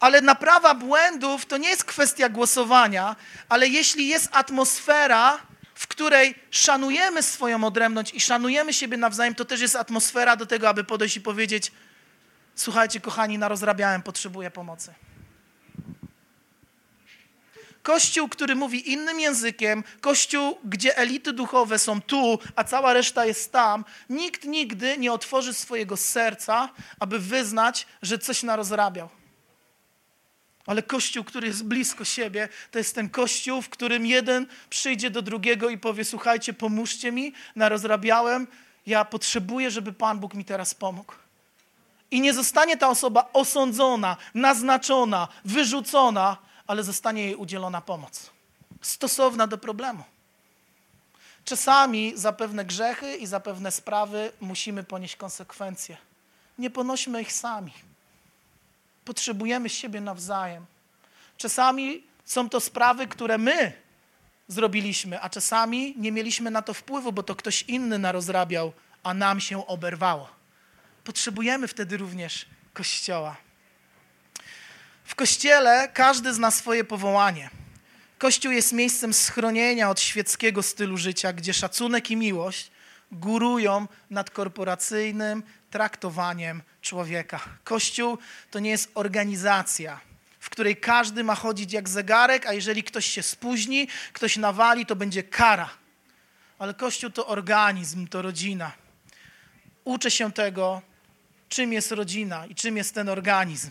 Ale 0.00 0.20
naprawa 0.20 0.74
błędów 0.74 1.46
to 1.46 1.56
nie 1.56 1.68
jest 1.68 1.84
kwestia 1.84 2.28
głosowania, 2.28 3.16
ale 3.48 3.68
jeśli 3.68 4.08
jest 4.08 4.28
atmosfera, 4.32 5.38
w 5.74 5.86
której 5.86 6.34
szanujemy 6.50 7.22
swoją 7.22 7.64
odrębność 7.64 8.14
i 8.14 8.20
szanujemy 8.20 8.74
siebie 8.74 8.96
nawzajem, 8.96 9.34
to 9.34 9.44
też 9.44 9.60
jest 9.60 9.76
atmosfera 9.76 10.36
do 10.36 10.46
tego, 10.46 10.68
aby 10.68 10.84
podejść 10.84 11.16
i 11.16 11.20
powiedzieć: 11.20 11.72
Słuchajcie, 12.54 13.00
kochani, 13.00 13.38
narozrabiałem, 13.38 14.02
potrzebuję 14.02 14.50
pomocy. 14.50 14.94
Kościół, 17.82 18.28
który 18.28 18.54
mówi 18.54 18.92
innym 18.92 19.20
językiem, 19.20 19.84
kościół, 20.00 20.58
gdzie 20.64 20.96
elity 20.96 21.32
duchowe 21.32 21.78
są 21.78 22.02
tu, 22.02 22.38
a 22.56 22.64
cała 22.64 22.92
reszta 22.92 23.26
jest 23.26 23.52
tam, 23.52 23.84
nikt 24.10 24.44
nigdy 24.44 24.98
nie 24.98 25.12
otworzy 25.12 25.54
swojego 25.54 25.96
serca, 25.96 26.68
aby 27.00 27.18
wyznać, 27.18 27.86
że 28.02 28.18
coś 28.18 28.42
narozrabiał. 28.42 29.08
Ale 30.66 30.82
kościół, 30.82 31.24
który 31.24 31.46
jest 31.46 31.64
blisko 31.64 32.04
siebie, 32.04 32.48
to 32.70 32.78
jest 32.78 32.94
ten 32.94 33.08
kościół, 33.08 33.62
w 33.62 33.68
którym 33.68 34.06
jeden 34.06 34.46
przyjdzie 34.70 35.10
do 35.10 35.22
drugiego 35.22 35.68
i 35.70 35.78
powie: 35.78 36.04
Słuchajcie, 36.04 36.52
pomóżcie 36.52 37.12
mi, 37.12 37.32
narozrabiałem, 37.56 38.46
ja 38.86 39.04
potrzebuję, 39.04 39.70
żeby 39.70 39.92
Pan 39.92 40.18
Bóg 40.18 40.34
mi 40.34 40.44
teraz 40.44 40.74
pomógł. 40.74 41.12
I 42.10 42.20
nie 42.20 42.34
zostanie 42.34 42.76
ta 42.76 42.88
osoba 42.88 43.30
osądzona, 43.32 44.16
naznaczona, 44.34 45.28
wyrzucona, 45.44 46.36
ale 46.66 46.82
zostanie 46.82 47.24
jej 47.24 47.34
udzielona 47.34 47.80
pomoc. 47.80 48.30
Stosowna 48.80 49.46
do 49.46 49.58
problemu. 49.58 50.04
Czasami 51.44 52.12
za 52.16 52.32
pewne 52.32 52.64
grzechy 52.64 53.16
i 53.16 53.26
za 53.26 53.40
pewne 53.40 53.72
sprawy 53.72 54.32
musimy 54.40 54.84
ponieść 54.84 55.16
konsekwencje. 55.16 55.96
Nie 56.58 56.70
ponośmy 56.70 57.22
ich 57.22 57.32
sami. 57.32 57.72
Potrzebujemy 59.06 59.68
siebie 59.68 60.00
nawzajem. 60.00 60.66
Czasami 61.36 62.02
są 62.24 62.48
to 62.48 62.60
sprawy, 62.60 63.06
które 63.06 63.38
my 63.38 63.72
zrobiliśmy, 64.48 65.20
a 65.20 65.30
czasami 65.30 65.94
nie 65.96 66.12
mieliśmy 66.12 66.50
na 66.50 66.62
to 66.62 66.74
wpływu, 66.74 67.12
bo 67.12 67.22
to 67.22 67.34
ktoś 67.34 67.62
inny 67.62 67.98
narozrabiał, 67.98 68.72
a 69.02 69.14
nam 69.14 69.40
się 69.40 69.66
oberwało. 69.66 70.28
Potrzebujemy 71.04 71.68
wtedy 71.68 71.96
również 71.96 72.46
Kościoła. 72.72 73.36
W 75.04 75.14
kościele 75.14 75.88
każdy 75.94 76.34
zna 76.34 76.50
swoje 76.50 76.84
powołanie. 76.84 77.50
Kościół 78.18 78.52
jest 78.52 78.72
miejscem 78.72 79.14
schronienia 79.14 79.90
od 79.90 80.00
świeckiego 80.00 80.62
stylu 80.62 80.96
życia, 80.96 81.32
gdzie 81.32 81.54
szacunek 81.54 82.10
i 82.10 82.16
miłość 82.16 82.70
górują 83.12 83.86
nad 84.10 84.30
korporacyjnym 84.30 85.42
traktowaniem 85.70 86.62
człowieka. 86.82 87.40
Kościół 87.64 88.18
to 88.50 88.58
nie 88.58 88.70
jest 88.70 88.90
organizacja, 88.94 90.00
w 90.40 90.50
której 90.50 90.76
każdy 90.76 91.24
ma 91.24 91.34
chodzić 91.34 91.72
jak 91.72 91.88
zegarek, 91.88 92.46
a 92.46 92.52
jeżeli 92.52 92.82
ktoś 92.82 93.06
się 93.06 93.22
spóźni, 93.22 93.88
ktoś 94.12 94.36
nawali, 94.36 94.86
to 94.86 94.96
będzie 94.96 95.22
kara. 95.22 95.70
Ale 96.58 96.74
Kościół 96.74 97.10
to 97.10 97.26
organizm, 97.26 98.06
to 98.06 98.22
rodzina. 98.22 98.72
Uczę 99.84 100.10
się 100.10 100.32
tego, 100.32 100.82
czym 101.48 101.72
jest 101.72 101.92
rodzina 101.92 102.46
i 102.46 102.54
czym 102.54 102.76
jest 102.76 102.94
ten 102.94 103.08
organizm 103.08 103.70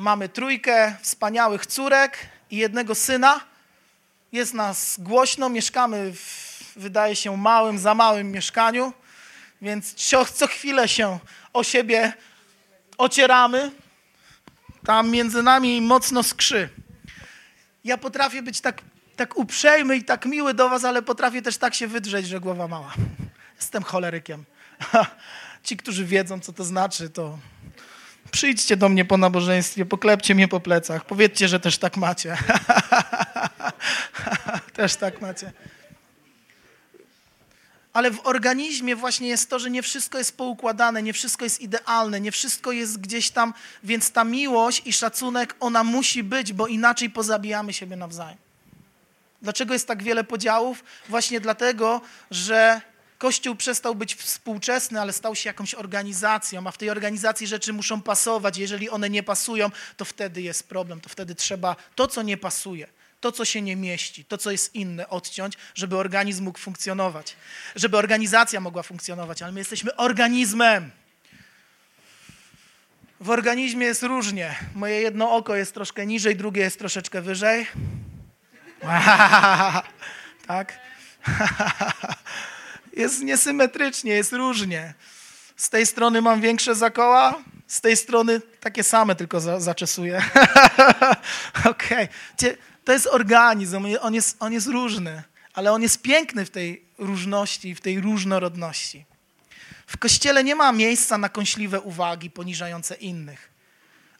mamy 0.00 0.28
trójkę 0.28 0.96
wspaniałych 1.02 1.66
córek 1.66 2.18
i 2.50 2.56
jednego 2.56 2.94
syna. 2.94 3.40
Jest 4.32 4.54
nas 4.54 4.96
głośno, 4.98 5.48
mieszkamy 5.48 6.12
w, 6.12 6.72
wydaje 6.76 7.16
się, 7.16 7.36
małym, 7.36 7.78
za 7.78 7.94
małym 7.94 8.32
mieszkaniu, 8.32 8.92
więc 9.62 9.94
co, 10.34 10.46
chwilę 10.46 10.88
się 10.88 11.18
o 11.52 11.64
siebie 11.64 12.12
ocieramy. 12.98 13.70
Tam 14.86 15.10
między 15.10 15.42
nami 15.42 15.80
mocno 15.80 16.22
skrzy. 16.22 16.68
Ja 17.84 17.98
potrafię 17.98 18.42
być 18.42 18.60
tak, 18.60 18.82
tak 19.16 19.36
uprzejmy 19.36 19.96
i 19.96 20.04
tak 20.04 20.26
miły 20.26 20.54
do 20.54 20.68
was, 20.68 20.84
ale 20.84 21.02
potrafię 21.02 21.42
też 21.42 21.56
tak 21.56 21.74
się 21.74 21.86
wydrzeć, 21.86 22.26
że 22.26 22.40
głowa 22.40 22.68
mała. 22.68 22.94
Jestem 23.56 23.82
cholerykiem. 23.82 24.44
Ci, 25.64 25.76
którzy 25.76 26.04
wiedzą, 26.04 26.40
co 26.40 26.52
to 26.52 26.64
znaczy, 26.64 27.10
to 27.10 27.38
Przyjdźcie 28.30 28.76
do 28.76 28.88
mnie 28.88 29.04
po 29.04 29.16
nabożeństwie, 29.16 29.86
poklepcie 29.86 30.34
mnie 30.34 30.48
po 30.48 30.60
plecach, 30.60 31.04
powiedzcie, 31.04 31.48
że 31.48 31.60
też 31.60 31.78
tak 31.78 31.96
macie. 31.96 32.36
też 34.76 34.96
tak 34.96 35.20
macie. 35.20 35.52
Ale 37.92 38.10
w 38.10 38.26
organizmie 38.26 38.96
właśnie 38.96 39.28
jest 39.28 39.50
to, 39.50 39.58
że 39.58 39.70
nie 39.70 39.82
wszystko 39.82 40.18
jest 40.18 40.36
poukładane, 40.36 41.02
nie 41.02 41.12
wszystko 41.12 41.44
jest 41.44 41.60
idealne, 41.60 42.20
nie 42.20 42.32
wszystko 42.32 42.72
jest 42.72 43.00
gdzieś 43.00 43.30
tam, 43.30 43.54
więc 43.84 44.10
ta 44.10 44.24
miłość 44.24 44.82
i 44.84 44.92
szacunek, 44.92 45.56
ona 45.60 45.84
musi 45.84 46.22
być, 46.22 46.52
bo 46.52 46.66
inaczej 46.66 47.10
pozabijamy 47.10 47.72
siebie 47.72 47.96
nawzajem. 47.96 48.38
Dlaczego 49.42 49.72
jest 49.72 49.86
tak 49.86 50.02
wiele 50.02 50.24
podziałów? 50.24 50.84
Właśnie 51.08 51.40
dlatego, 51.40 52.00
że 52.30 52.80
Kościół 53.18 53.54
przestał 53.54 53.94
być 53.94 54.14
współczesny, 54.14 55.00
ale 55.00 55.12
stał 55.12 55.34
się 55.34 55.48
jakąś 55.50 55.74
organizacją, 55.74 56.66
a 56.66 56.70
w 56.70 56.78
tej 56.78 56.90
organizacji 56.90 57.46
rzeczy 57.46 57.72
muszą 57.72 58.02
pasować. 58.02 58.58
Jeżeli 58.58 58.90
one 58.90 59.10
nie 59.10 59.22
pasują, 59.22 59.70
to 59.96 60.04
wtedy 60.04 60.42
jest 60.42 60.68
problem, 60.68 61.00
to 61.00 61.08
wtedy 61.08 61.34
trzeba 61.34 61.76
to, 61.94 62.06
co 62.06 62.22
nie 62.22 62.36
pasuje, 62.36 62.86
to, 63.20 63.32
co 63.32 63.44
się 63.44 63.62
nie 63.62 63.76
mieści, 63.76 64.24
to, 64.24 64.38
co 64.38 64.50
jest 64.50 64.74
inne, 64.74 65.08
odciąć, 65.08 65.54
żeby 65.74 65.96
organizm 65.96 66.44
mógł 66.44 66.58
funkcjonować, 66.58 67.36
żeby 67.76 67.96
organizacja 67.96 68.60
mogła 68.60 68.82
funkcjonować, 68.82 69.42
ale 69.42 69.52
my 69.52 69.60
jesteśmy 69.60 69.96
organizmem. 69.96 70.90
W 73.20 73.30
organizmie 73.30 73.86
jest 73.86 74.02
różnie. 74.02 74.54
Moje 74.74 75.00
jedno 75.00 75.32
oko 75.32 75.56
jest 75.56 75.74
troszkę 75.74 76.06
niżej, 76.06 76.36
drugie 76.36 76.62
jest 76.62 76.78
troszeczkę 76.78 77.22
wyżej. 77.22 77.66
tak? 80.46 80.78
jest 82.96 83.22
niesymetrycznie, 83.22 84.12
jest 84.12 84.32
różnie. 84.32 84.94
Z 85.56 85.70
tej 85.70 85.86
strony 85.86 86.22
mam 86.22 86.40
większe 86.40 86.74
zakoła, 86.74 87.42
z 87.66 87.80
tej 87.80 87.96
strony 87.96 88.40
takie 88.60 88.82
same, 88.82 89.14
tylko 89.14 89.40
za, 89.40 89.60
zaczesuję. 89.60 90.22
Okej. 91.64 92.08
Okay. 92.36 92.56
To 92.90 92.94
jest 92.94 93.06
organizm, 93.06 93.86
on 94.00 94.14
jest, 94.14 94.36
on 94.40 94.52
jest 94.52 94.66
różny, 94.66 95.22
ale 95.52 95.72
on 95.72 95.82
jest 95.82 96.02
piękny 96.02 96.44
w 96.44 96.50
tej 96.50 96.84
różności, 96.98 97.74
w 97.74 97.80
tej 97.80 98.00
różnorodności. 98.00 99.04
W 99.86 99.98
Kościele 99.98 100.44
nie 100.44 100.54
ma 100.54 100.72
miejsca 100.72 101.18
na 101.18 101.28
kąśliwe 101.28 101.80
uwagi 101.80 102.30
poniżające 102.30 102.94
innych, 102.94 103.50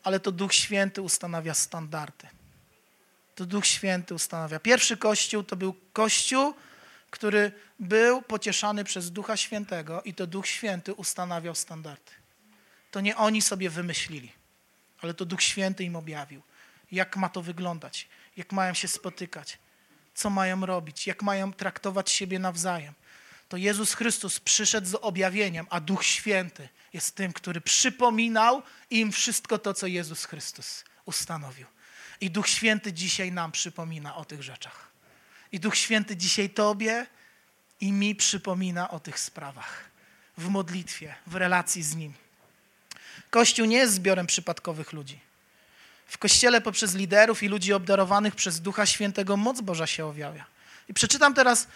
ale 0.02 0.20
to 0.20 0.32
Duch 0.32 0.54
Święty 0.54 1.02
ustanawia 1.02 1.54
standardy. 1.54 2.28
To 3.34 3.46
Duch 3.46 3.66
Święty 3.66 4.14
ustanawia. 4.14 4.60
Pierwszy 4.60 4.96
Kościół 4.96 5.42
to 5.42 5.56
był 5.56 5.74
Kościół, 5.92 6.54
który 7.10 7.52
był 7.80 8.22
pocieszany 8.22 8.84
przez 8.84 9.10
Ducha 9.10 9.36
Świętego 9.36 10.02
i 10.02 10.14
to 10.14 10.26
Duch 10.26 10.46
Święty 10.46 10.94
ustanawiał 10.94 11.54
standardy. 11.54 12.12
To 12.90 13.00
nie 13.00 13.16
oni 13.16 13.42
sobie 13.42 13.70
wymyślili, 13.70 14.32
ale 15.00 15.14
to 15.14 15.24
Duch 15.24 15.42
Święty 15.42 15.84
im 15.84 15.96
objawił, 15.96 16.42
jak 16.92 17.16
ma 17.16 17.28
to 17.28 17.42
wyglądać, 17.42 18.08
jak 18.36 18.52
mają 18.52 18.74
się 18.74 18.88
spotykać, 18.88 19.58
co 20.14 20.30
mają 20.30 20.66
robić, 20.66 21.06
jak 21.06 21.22
mają 21.22 21.52
traktować 21.52 22.10
siebie 22.10 22.38
nawzajem. 22.38 22.94
To 23.48 23.56
Jezus 23.56 23.94
Chrystus 23.94 24.40
przyszedł 24.40 24.86
z 24.86 24.94
objawieniem, 24.94 25.66
a 25.70 25.80
Duch 25.80 26.04
Święty 26.04 26.68
jest 26.92 27.14
tym, 27.14 27.32
który 27.32 27.60
przypominał 27.60 28.62
im 28.90 29.12
wszystko 29.12 29.58
to, 29.58 29.74
co 29.74 29.86
Jezus 29.86 30.24
Chrystus 30.24 30.84
ustanowił. 31.04 31.66
I 32.20 32.30
Duch 32.30 32.48
Święty 32.48 32.92
dzisiaj 32.92 33.32
nam 33.32 33.52
przypomina 33.52 34.16
o 34.16 34.24
tych 34.24 34.42
rzeczach. 34.42 34.90
I 35.52 35.60
Duch 35.60 35.76
Święty 35.76 36.16
dzisiaj 36.16 36.50
Tobie 36.50 37.06
i 37.80 37.92
mi 37.92 38.14
przypomina 38.14 38.90
o 38.90 39.00
tych 39.00 39.18
sprawach. 39.18 39.90
W 40.36 40.48
modlitwie, 40.48 41.14
w 41.26 41.34
relacji 41.34 41.82
z 41.82 41.96
Nim. 41.96 42.14
Kościół 43.30 43.66
nie 43.66 43.76
jest 43.76 43.94
zbiorem 43.94 44.26
przypadkowych 44.26 44.92
ludzi. 44.92 45.20
W 46.10 46.18
Kościele 46.18 46.60
poprzez 46.60 46.94
liderów 46.94 47.42
i 47.42 47.48
ludzi 47.48 47.72
obdarowanych 47.72 48.34
przez 48.34 48.60
Ducha 48.60 48.86
Świętego 48.86 49.36
moc 49.36 49.60
Boża 49.60 49.86
się 49.86 50.06
objawia. 50.06 50.44
I 50.88 50.94
przeczytam 50.94 51.34
teraz 51.34 51.66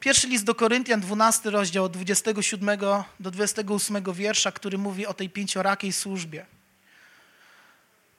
pierwszy 0.00 0.28
list 0.28 0.44
do 0.44 0.54
Koryntian, 0.54 1.00
12 1.00 1.50
rozdział 1.50 1.84
od 1.84 1.92
27 1.92 2.78
do 3.20 3.30
28 3.30 4.12
wiersza, 4.12 4.52
który 4.52 4.78
mówi 4.78 5.06
o 5.06 5.14
tej 5.14 5.30
pięciorakiej 5.30 5.92
służbie. 5.92 6.46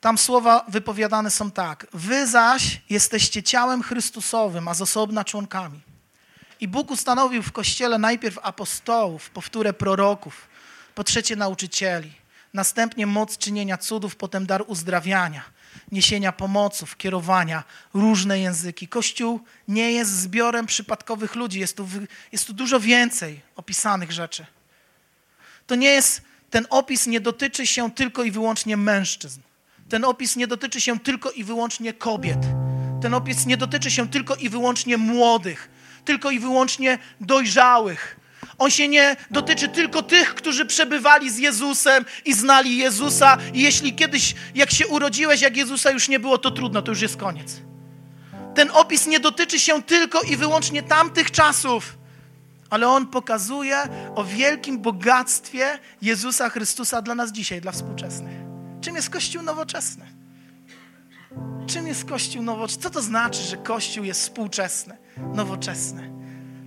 Tam 0.01 0.17
słowa 0.17 0.65
wypowiadane 0.67 1.31
są 1.31 1.51
tak. 1.51 1.87
Wy 1.93 2.27
zaś 2.27 2.81
jesteście 2.89 3.43
ciałem 3.43 3.83
Chrystusowym, 3.83 4.67
a 4.67 4.73
z 4.73 4.81
osobna 4.81 5.25
członkami. 5.25 5.81
I 6.59 6.67
Bóg 6.67 6.91
ustanowił 6.91 7.43
w 7.43 7.51
Kościele 7.51 7.97
najpierw 7.97 8.39
apostołów, 8.41 9.29
powtórę 9.29 9.73
proroków, 9.73 10.47
po 10.95 11.03
trzecie 11.03 11.35
nauczycieli, 11.35 12.13
następnie 12.53 13.07
moc 13.07 13.37
czynienia 13.37 13.77
cudów, 13.77 14.15
potem 14.15 14.45
dar 14.45 14.63
uzdrawiania, 14.67 15.43
niesienia 15.91 16.31
pomoców, 16.31 16.97
kierowania, 16.97 17.63
różne 17.93 18.39
języki. 18.39 18.87
Kościół 18.87 19.39
nie 19.67 19.91
jest 19.91 20.11
zbiorem 20.11 20.65
przypadkowych 20.65 21.35
ludzi, 21.35 21.59
jest 21.59 21.77
tu, 21.77 21.87
jest 22.31 22.47
tu 22.47 22.53
dużo 22.53 22.79
więcej 22.79 23.41
opisanych 23.55 24.11
rzeczy. 24.11 24.45
To 25.67 25.75
nie 25.75 25.89
jest, 25.89 26.21
ten 26.49 26.67
opis 26.69 27.07
nie 27.07 27.21
dotyczy 27.21 27.67
się 27.67 27.91
tylko 27.91 28.23
i 28.23 28.31
wyłącznie 28.31 28.77
mężczyzn. 28.77 29.41
Ten 29.89 30.05
opis 30.05 30.35
nie 30.35 30.47
dotyczy 30.47 30.81
się 30.81 30.99
tylko 30.99 31.31
i 31.31 31.43
wyłącznie 31.43 31.93
kobiet. 31.93 32.39
Ten 33.01 33.13
opis 33.13 33.45
nie 33.45 33.57
dotyczy 33.57 33.91
się 33.91 34.09
tylko 34.09 34.35
i 34.35 34.49
wyłącznie 34.49 34.97
młodych, 34.97 35.69
tylko 36.05 36.31
i 36.31 36.39
wyłącznie 36.39 36.99
dojrzałych. 37.21 38.16
On 38.57 38.71
się 38.71 38.87
nie 38.87 39.15
dotyczy 39.31 39.67
tylko 39.67 40.03
tych, 40.03 40.35
którzy 40.35 40.65
przebywali 40.65 41.29
z 41.29 41.37
Jezusem 41.37 42.05
i 42.25 42.33
znali 42.33 42.77
Jezusa. 42.77 43.37
I 43.53 43.61
jeśli 43.61 43.93
kiedyś, 43.93 44.35
jak 44.55 44.71
się 44.71 44.87
urodziłeś, 44.87 45.41
jak 45.41 45.57
Jezusa 45.57 45.91
już 45.91 46.09
nie 46.09 46.19
było, 46.19 46.37
to 46.37 46.51
trudno, 46.51 46.81
to 46.81 46.91
już 46.91 47.01
jest 47.01 47.17
koniec. 47.17 47.61
Ten 48.55 48.71
opis 48.71 49.07
nie 49.07 49.19
dotyczy 49.19 49.59
się 49.59 49.83
tylko 49.83 50.21
i 50.21 50.37
wyłącznie 50.37 50.83
tamtych 50.83 51.31
czasów, 51.31 51.97
ale 52.69 52.87
on 52.87 53.07
pokazuje 53.07 53.77
o 54.15 54.23
wielkim 54.23 54.79
bogactwie 54.79 55.79
Jezusa 56.01 56.49
Chrystusa 56.49 57.01
dla 57.01 57.15
nas 57.15 57.31
dzisiaj, 57.31 57.61
dla 57.61 57.71
współczesnych. 57.71 58.37
Czym 58.81 58.95
jest 58.95 59.09
Kościół 59.09 59.41
nowoczesny? 59.41 60.05
Czym 61.67 61.87
jest 61.87 62.05
Kościół 62.05 62.43
nowoczesny? 62.43 62.83
Co 62.83 62.89
to 62.89 63.01
znaczy, 63.01 63.43
że 63.43 63.57
Kościół 63.57 64.03
jest 64.03 64.21
współczesny, 64.21 64.97
nowoczesny? 65.33 66.16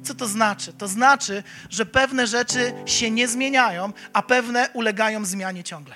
Co 0.02 0.14
to 0.14 0.26
znaczy? 0.26 0.72
To 0.72 0.88
znaczy, 0.88 1.42
że 1.70 1.86
pewne 1.86 2.26
rzeczy 2.26 2.72
się 2.86 3.10
nie 3.10 3.28
zmieniają, 3.28 3.92
a 4.12 4.22
pewne 4.22 4.68
ulegają 4.72 5.24
zmianie 5.24 5.64
ciągle. 5.64 5.94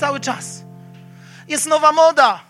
Cały 0.00 0.20
czas. 0.20 0.62
Jest 1.48 1.66
nowa 1.66 1.92
moda. 1.92 2.40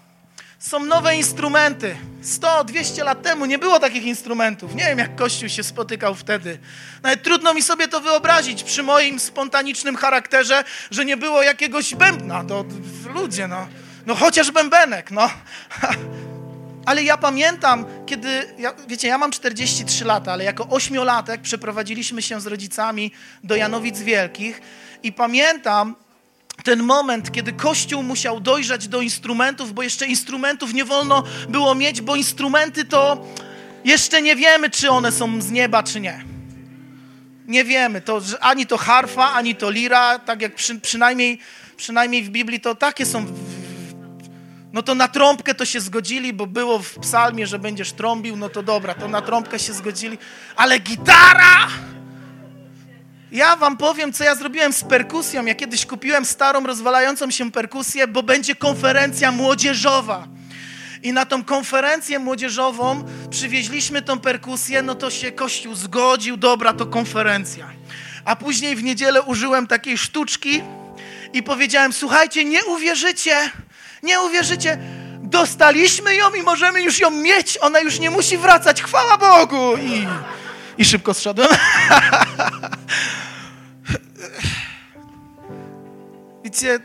Są 0.58 0.84
nowe 0.84 1.16
instrumenty. 1.16 1.96
100, 2.22 2.64
200 2.64 3.04
lat 3.04 3.22
temu 3.22 3.46
nie 3.46 3.58
było 3.58 3.80
takich 3.80 4.04
instrumentów. 4.04 4.74
Nie 4.74 4.84
wiem, 4.84 4.98
jak 4.98 5.16
Kościół 5.16 5.48
się 5.48 5.62
spotykał 5.62 6.14
wtedy. 6.14 6.58
Nawet 7.02 7.22
trudno 7.22 7.54
mi 7.54 7.62
sobie 7.62 7.88
to 7.88 8.00
wyobrazić 8.00 8.62
przy 8.62 8.82
moim 8.82 9.20
spontanicznym 9.20 9.96
charakterze, 9.96 10.64
że 10.90 11.04
nie 11.04 11.16
było 11.16 11.42
jakiegoś 11.42 11.94
bębna. 11.94 12.44
To 12.44 12.64
ludzie, 13.14 13.48
no. 13.48 13.68
No 14.06 14.14
chociaż 14.14 14.50
bębenek, 14.50 15.10
no. 15.10 15.30
Ale 16.88 17.02
ja 17.02 17.16
pamiętam, 17.16 17.84
kiedy, 18.06 18.54
ja, 18.58 18.74
wiecie, 18.88 19.08
ja 19.08 19.18
mam 19.18 19.30
43 19.30 20.04
lata, 20.04 20.32
ale 20.32 20.44
jako 20.44 20.68
ośmiolatek 20.68 21.40
przeprowadziliśmy 21.40 22.22
się 22.22 22.40
z 22.40 22.46
rodzicami 22.46 23.12
do 23.44 23.56
Janowic 23.56 23.98
Wielkich 23.98 24.60
i 25.02 25.12
pamiętam 25.12 25.94
ten 26.64 26.82
moment, 26.82 27.32
kiedy 27.32 27.52
Kościół 27.52 28.02
musiał 28.02 28.40
dojrzeć 28.40 28.88
do 28.88 29.00
instrumentów, 29.00 29.74
bo 29.74 29.82
jeszcze 29.82 30.06
instrumentów 30.06 30.74
nie 30.74 30.84
wolno 30.84 31.24
było 31.48 31.74
mieć, 31.74 32.00
bo 32.00 32.16
instrumenty 32.16 32.84
to 32.84 33.26
jeszcze 33.84 34.22
nie 34.22 34.36
wiemy, 34.36 34.70
czy 34.70 34.90
one 34.90 35.12
są 35.12 35.42
z 35.42 35.50
nieba, 35.50 35.82
czy 35.82 36.00
nie. 36.00 36.24
Nie 37.46 37.64
wiemy, 37.64 38.00
to 38.00 38.20
ani 38.40 38.66
to 38.66 38.76
harfa, 38.76 39.32
ani 39.32 39.54
to 39.54 39.70
lira, 39.70 40.18
tak 40.18 40.42
jak 40.42 40.54
przy, 40.54 40.80
przynajmniej, 40.80 41.38
przynajmniej 41.76 42.22
w 42.22 42.30
Biblii 42.30 42.60
to 42.60 42.74
takie 42.74 43.06
są 43.06 43.26
no 44.72 44.82
to 44.82 44.94
na 44.94 45.08
trąbkę 45.08 45.54
to 45.54 45.64
się 45.64 45.80
zgodzili, 45.80 46.32
bo 46.32 46.46
było 46.46 46.78
w 46.78 46.94
psalmie, 46.94 47.46
że 47.46 47.58
będziesz 47.58 47.92
trąbił, 47.92 48.36
no 48.36 48.48
to 48.48 48.62
dobra, 48.62 48.94
to 48.94 49.08
na 49.08 49.22
trąbkę 49.22 49.58
się 49.58 49.72
zgodzili. 49.72 50.18
Ale 50.56 50.78
gitara! 50.78 51.68
Ja 53.32 53.56
wam 53.56 53.76
powiem, 53.76 54.12
co 54.12 54.24
ja 54.24 54.34
zrobiłem 54.34 54.72
z 54.72 54.84
perkusją. 54.84 55.44
Ja 55.44 55.54
kiedyś 55.54 55.86
kupiłem 55.86 56.24
starą, 56.24 56.66
rozwalającą 56.66 57.30
się 57.30 57.50
perkusję, 57.50 58.08
bo 58.08 58.22
będzie 58.22 58.54
konferencja 58.54 59.32
młodzieżowa. 59.32 60.28
I 61.02 61.12
na 61.12 61.26
tą 61.26 61.44
konferencję 61.44 62.18
młodzieżową 62.18 63.04
przywieźliśmy 63.30 64.02
tą 64.02 64.20
perkusję, 64.20 64.82
no 64.82 64.94
to 64.94 65.10
się 65.10 65.32
Kościół 65.32 65.74
zgodził, 65.74 66.36
dobra, 66.36 66.72
to 66.72 66.86
konferencja. 66.86 67.70
A 68.24 68.36
później 68.36 68.76
w 68.76 68.82
niedzielę 68.82 69.22
użyłem 69.22 69.66
takiej 69.66 69.98
sztuczki 69.98 70.62
i 71.32 71.42
powiedziałem, 71.42 71.92
słuchajcie, 71.92 72.44
nie 72.44 72.64
uwierzycie, 72.64 73.50
nie 74.02 74.20
uwierzycie, 74.20 74.78
dostaliśmy 75.22 76.14
ją 76.14 76.34
i 76.34 76.42
możemy 76.42 76.82
już 76.82 77.00
ją 77.00 77.10
mieć. 77.10 77.58
Ona 77.60 77.80
już 77.80 78.00
nie 78.00 78.10
musi 78.10 78.38
wracać. 78.38 78.82
Chwała 78.82 79.18
Bogu! 79.18 79.76
I, 79.76 80.06
i 80.78 80.84
szybko 80.84 81.14
zszedłem. 81.14 81.48
Widzicie, 86.44 86.78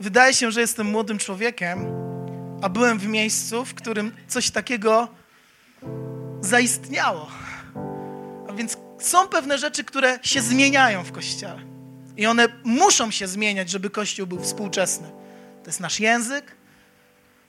wydaje 0.00 0.34
się, 0.34 0.52
że 0.52 0.60
jestem 0.60 0.86
młodym 0.86 1.18
człowiekiem, 1.18 1.86
a 2.62 2.68
byłem 2.68 2.98
w 2.98 3.06
miejscu, 3.06 3.64
w 3.64 3.74
którym 3.74 4.12
coś 4.28 4.50
takiego 4.50 5.08
zaistniało. 6.40 7.30
A 8.48 8.52
więc 8.52 8.76
są 8.98 9.28
pewne 9.28 9.58
rzeczy, 9.58 9.84
które 9.84 10.18
się 10.22 10.42
zmieniają 10.42 11.04
w 11.04 11.12
Kościele. 11.12 11.58
I 12.16 12.26
one 12.26 12.48
muszą 12.64 13.10
się 13.10 13.28
zmieniać, 13.28 13.70
żeby 13.70 13.90
Kościół 13.90 14.26
był 14.26 14.40
współczesny. 14.40 15.25
To 15.66 15.70
jest 15.70 15.80
nasz 15.80 16.00
język, 16.00 16.56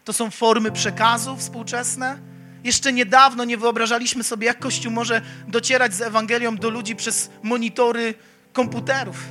to 0.06 0.14
są 0.14 0.32
formy 0.32 0.72
przekazu 0.72 1.36
współczesne. 1.36 2.18
Jeszcze 2.64 2.94
niedawno 2.94 3.44
nie 3.46 3.58
wyobrażaliśmy 3.58 4.24
sobie, 4.24 4.48
jak 4.48 4.60
Kościół 4.60 4.92
może 4.92 5.22
docierać 5.48 5.94
z 5.94 6.02
Ewangelią 6.02 6.56
do 6.56 6.70
ludzi 6.70 6.96
przez 6.96 7.30
monitory 7.44 8.14
komputerów, 8.54 9.24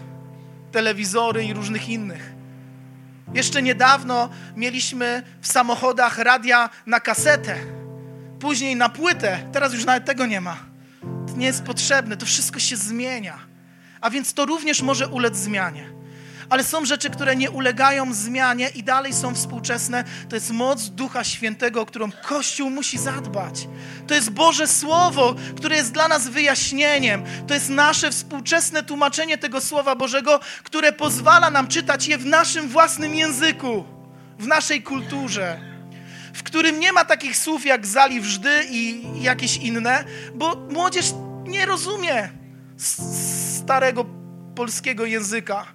telewizory 0.72 1.44
i 1.44 1.52
różnych 1.52 1.88
innych. 1.88 2.32
Jeszcze 3.34 3.62
niedawno 3.62 4.28
mieliśmy 4.56 5.22
w 5.40 5.46
samochodach 5.46 6.18
radia 6.18 6.70
na 6.86 7.00
kasetę, 7.00 7.56
później 8.40 8.76
na 8.76 8.88
płytę, 8.88 9.38
teraz 9.52 9.74
już 9.74 9.84
nawet 9.84 10.04
tego 10.04 10.26
nie 10.26 10.40
ma. 10.40 10.56
To 11.26 11.36
nie 11.36 11.46
jest 11.46 11.62
potrzebne, 11.62 12.16
to 12.16 12.26
wszystko 12.26 12.58
się 12.58 12.76
zmienia. 12.76 13.38
A 14.00 14.10
więc 14.10 14.34
to 14.34 14.44
również 14.44 14.82
może 14.82 15.08
ulec 15.08 15.36
zmianie 15.36 15.96
ale 16.50 16.64
są 16.64 16.84
rzeczy, 16.84 17.10
które 17.10 17.36
nie 17.36 17.50
ulegają 17.50 18.14
zmianie 18.14 18.68
i 18.68 18.82
dalej 18.82 19.12
są 19.12 19.34
współczesne. 19.34 20.04
To 20.28 20.36
jest 20.36 20.50
moc 20.50 20.88
Ducha 20.88 21.24
Świętego, 21.24 21.80
o 21.80 21.86
którą 21.86 22.10
Kościół 22.12 22.70
musi 22.70 22.98
zadbać. 22.98 23.68
To 24.06 24.14
jest 24.14 24.30
Boże 24.30 24.68
Słowo, 24.68 25.34
które 25.56 25.76
jest 25.76 25.92
dla 25.92 26.08
nas 26.08 26.28
wyjaśnieniem. 26.28 27.22
To 27.46 27.54
jest 27.54 27.68
nasze 27.68 28.10
współczesne 28.10 28.82
tłumaczenie 28.82 29.38
tego 29.38 29.60
Słowa 29.60 29.96
Bożego, 29.96 30.40
które 30.64 30.92
pozwala 30.92 31.50
nam 31.50 31.68
czytać 31.68 32.08
je 32.08 32.18
w 32.18 32.26
naszym 32.26 32.68
własnym 32.68 33.14
języku, 33.14 33.84
w 34.38 34.46
naszej 34.46 34.82
kulturze 34.82 35.76
w 36.34 36.42
którym 36.42 36.80
nie 36.80 36.92
ma 36.92 37.04
takich 37.04 37.36
słów 37.36 37.66
jak 37.66 37.86
zali 37.86 38.20
wżdy 38.20 38.50
i 38.70 39.02
jakieś 39.22 39.56
inne, 39.56 40.04
bo 40.34 40.56
młodzież 40.70 41.06
nie 41.44 41.66
rozumie 41.66 42.28
starego 43.56 44.04
polskiego 44.54 45.04
języka 45.04 45.66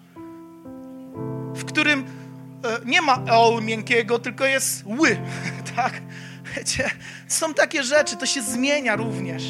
w 1.62 1.66
którym 1.66 2.06
e, 2.64 2.80
nie 2.86 3.02
ma 3.02 3.26
o 3.32 3.62
miękkiego, 3.62 4.20
tylko 4.20 4.46
jest 4.46 4.86
ły, 4.86 5.18
tak? 5.76 6.02
Wiecie, 6.56 6.90
są 7.28 7.54
takie 7.54 7.84
rzeczy, 7.84 8.18
to 8.18 8.26
się 8.26 8.42
zmienia 8.42 8.96
również. 8.96 9.44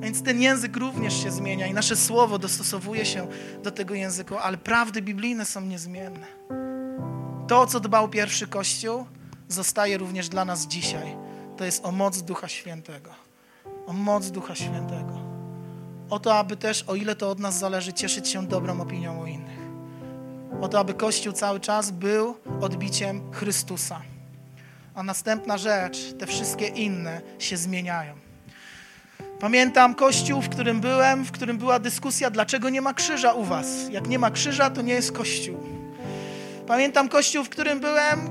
Więc 0.00 0.22
ten 0.22 0.42
język 0.42 0.76
również 0.76 1.22
się 1.22 1.30
zmienia 1.30 1.66
i 1.66 1.74
nasze 1.74 1.96
słowo 1.96 2.38
dostosowuje 2.38 3.04
się 3.04 3.26
do 3.62 3.70
tego 3.70 3.94
języka, 3.94 4.38
ale 4.38 4.58
prawdy 4.58 5.02
biblijne 5.02 5.44
są 5.44 5.60
niezmienne. 5.60 6.26
To, 7.48 7.60
o 7.60 7.66
co 7.66 7.80
dbał 7.80 8.08
pierwszy 8.08 8.46
Kościół, 8.46 9.06
zostaje 9.48 9.98
również 9.98 10.28
dla 10.28 10.44
nas 10.44 10.66
dzisiaj. 10.66 11.16
To 11.56 11.64
jest 11.64 11.86
o 11.86 11.92
moc 11.92 12.22
Ducha 12.22 12.48
Świętego. 12.48 13.10
O 13.86 13.92
moc 13.92 14.30
Ducha 14.30 14.54
Świętego. 14.54 15.20
O 16.10 16.18
to, 16.18 16.38
aby 16.38 16.56
też, 16.56 16.84
o 16.86 16.94
ile 16.94 17.16
to 17.16 17.30
od 17.30 17.38
nas 17.38 17.58
zależy, 17.58 17.92
cieszyć 17.92 18.28
się 18.28 18.46
dobrą 18.46 18.80
opinią 18.80 19.22
o 19.22 19.26
innych 19.26 19.55
o 20.60 20.68
to, 20.68 20.78
aby 20.78 20.94
Kościół 20.94 21.32
cały 21.32 21.60
czas 21.60 21.90
był 21.90 22.36
odbiciem 22.60 23.32
Chrystusa. 23.32 24.02
a 24.94 25.02
następna 25.02 25.58
rzecz, 25.58 25.98
te 26.18 26.26
wszystkie 26.26 26.66
inne 26.66 27.20
się 27.38 27.56
zmieniają. 27.56 28.14
Pamiętam 29.40 29.94
kościół, 29.94 30.42
w 30.42 30.48
którym 30.48 30.80
byłem, 30.80 31.24
w 31.24 31.32
którym 31.32 31.58
była 31.58 31.78
dyskusja, 31.78 32.30
dlaczego 32.30 32.68
nie 32.70 32.80
ma 32.80 32.94
krzyża 32.94 33.32
u 33.32 33.44
was. 33.44 33.66
Jak 33.90 34.08
nie 34.08 34.18
ma 34.18 34.30
krzyża, 34.30 34.70
to 34.70 34.82
nie 34.82 34.92
jest 34.92 35.12
kościół. 35.12 35.56
Pamiętam 36.66 37.08
kościół, 37.08 37.44
w 37.44 37.48
którym 37.48 37.80
byłem, 37.80 38.30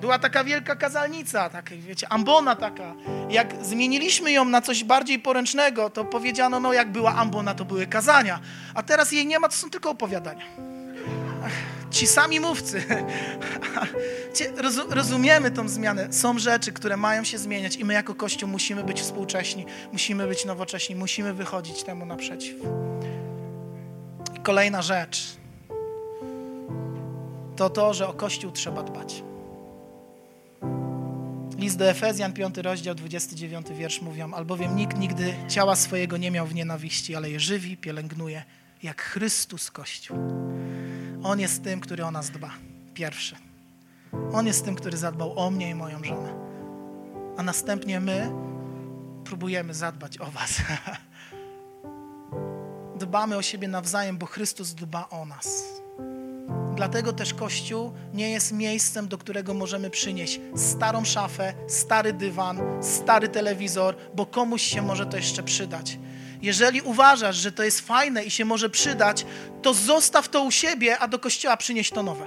była 0.00 0.18
taka 0.18 0.44
wielka 0.44 0.76
kazalnica, 0.76 1.50
taka, 1.50 1.74
wiecie, 1.76 2.12
ambona 2.12 2.56
taka. 2.56 2.94
Jak 3.30 3.64
zmieniliśmy 3.64 4.32
ją 4.32 4.44
na 4.44 4.60
coś 4.60 4.84
bardziej 4.84 5.18
poręcznego, 5.18 5.90
to 5.90 6.04
powiedziano, 6.04 6.60
no 6.60 6.72
jak 6.72 6.92
była 6.92 7.14
ambona, 7.14 7.54
to 7.54 7.64
były 7.64 7.86
kazania. 7.86 8.40
A 8.74 8.82
teraz 8.82 9.12
jej 9.12 9.26
nie 9.26 9.38
ma, 9.38 9.48
to 9.48 9.54
są 9.54 9.70
tylko 9.70 9.90
opowiadania. 9.90 10.67
Ci 11.90 12.06
sami 12.06 12.40
mówcy. 12.40 12.82
Rozumiemy 14.90 15.50
tą 15.50 15.68
zmianę. 15.68 16.12
Są 16.12 16.38
rzeczy, 16.38 16.72
które 16.72 16.96
mają 16.96 17.24
się 17.24 17.38
zmieniać 17.38 17.76
i 17.76 17.84
my 17.84 17.94
jako 17.94 18.14
Kościół 18.14 18.48
musimy 18.48 18.84
być 18.84 19.00
współcześni, 19.00 19.66
musimy 19.92 20.26
być 20.26 20.44
nowocześni, 20.44 20.94
musimy 20.94 21.34
wychodzić 21.34 21.82
temu 21.82 22.06
naprzeciw. 22.06 22.56
I 24.36 24.40
kolejna 24.40 24.82
rzecz 24.82 25.36
to 27.56 27.70
to, 27.70 27.94
że 27.94 28.08
o 28.08 28.12
Kościół 28.12 28.52
trzeba 28.52 28.82
dbać. 28.82 29.22
List 31.58 31.78
do 31.78 31.90
Efezjan, 31.90 32.32
5 32.32 32.56
rozdział, 32.56 32.94
29 32.94 33.66
wiersz 33.70 34.00
mówią, 34.00 34.34
albowiem 34.34 34.76
nikt 34.76 34.98
nigdy 34.98 35.34
ciała 35.48 35.76
swojego 35.76 36.16
nie 36.16 36.30
miał 36.30 36.46
w 36.46 36.54
nienawiści, 36.54 37.14
ale 37.14 37.30
je 37.30 37.40
żywi, 37.40 37.76
pielęgnuje, 37.76 38.44
jak 38.82 39.02
Chrystus 39.02 39.70
Kościół. 39.70 40.16
On 41.22 41.40
jest 41.40 41.64
tym, 41.64 41.80
który 41.80 42.04
o 42.04 42.10
nas 42.10 42.30
dba. 42.30 42.50
Pierwszy. 42.94 43.36
On 44.32 44.46
jest 44.46 44.64
tym, 44.64 44.74
który 44.74 44.96
zadbał 44.96 45.38
o 45.38 45.50
mnie 45.50 45.70
i 45.70 45.74
moją 45.74 46.04
żonę. 46.04 46.34
A 47.36 47.42
następnie 47.42 48.00
my 48.00 48.32
próbujemy 49.24 49.74
zadbać 49.74 50.18
o 50.20 50.30
Was. 50.30 50.54
Dbamy 52.98 53.36
o 53.36 53.42
siebie 53.42 53.68
nawzajem, 53.68 54.18
bo 54.18 54.26
Chrystus 54.26 54.74
dba 54.74 55.08
o 55.08 55.26
nas. 55.26 55.64
Dlatego 56.76 57.12
też 57.12 57.34
Kościół 57.34 57.92
nie 58.14 58.30
jest 58.30 58.52
miejscem, 58.52 59.08
do 59.08 59.18
którego 59.18 59.54
możemy 59.54 59.90
przynieść 59.90 60.40
starą 60.56 61.04
szafę, 61.04 61.54
stary 61.68 62.12
dywan, 62.12 62.60
stary 62.82 63.28
telewizor, 63.28 63.96
bo 64.14 64.26
komuś 64.26 64.62
się 64.62 64.82
może 64.82 65.06
to 65.06 65.16
jeszcze 65.16 65.42
przydać. 65.42 65.98
Jeżeli 66.42 66.80
uważasz, 66.80 67.36
że 67.36 67.52
to 67.52 67.62
jest 67.62 67.80
fajne 67.80 68.24
i 68.24 68.30
się 68.30 68.44
może 68.44 68.70
przydać, 68.70 69.26
to 69.62 69.74
zostaw 69.74 70.28
to 70.28 70.42
u 70.42 70.50
siebie, 70.50 70.98
a 70.98 71.08
do 71.08 71.18
kościoła 71.18 71.56
przynieś 71.56 71.90
to 71.90 72.02
nowe. 72.02 72.26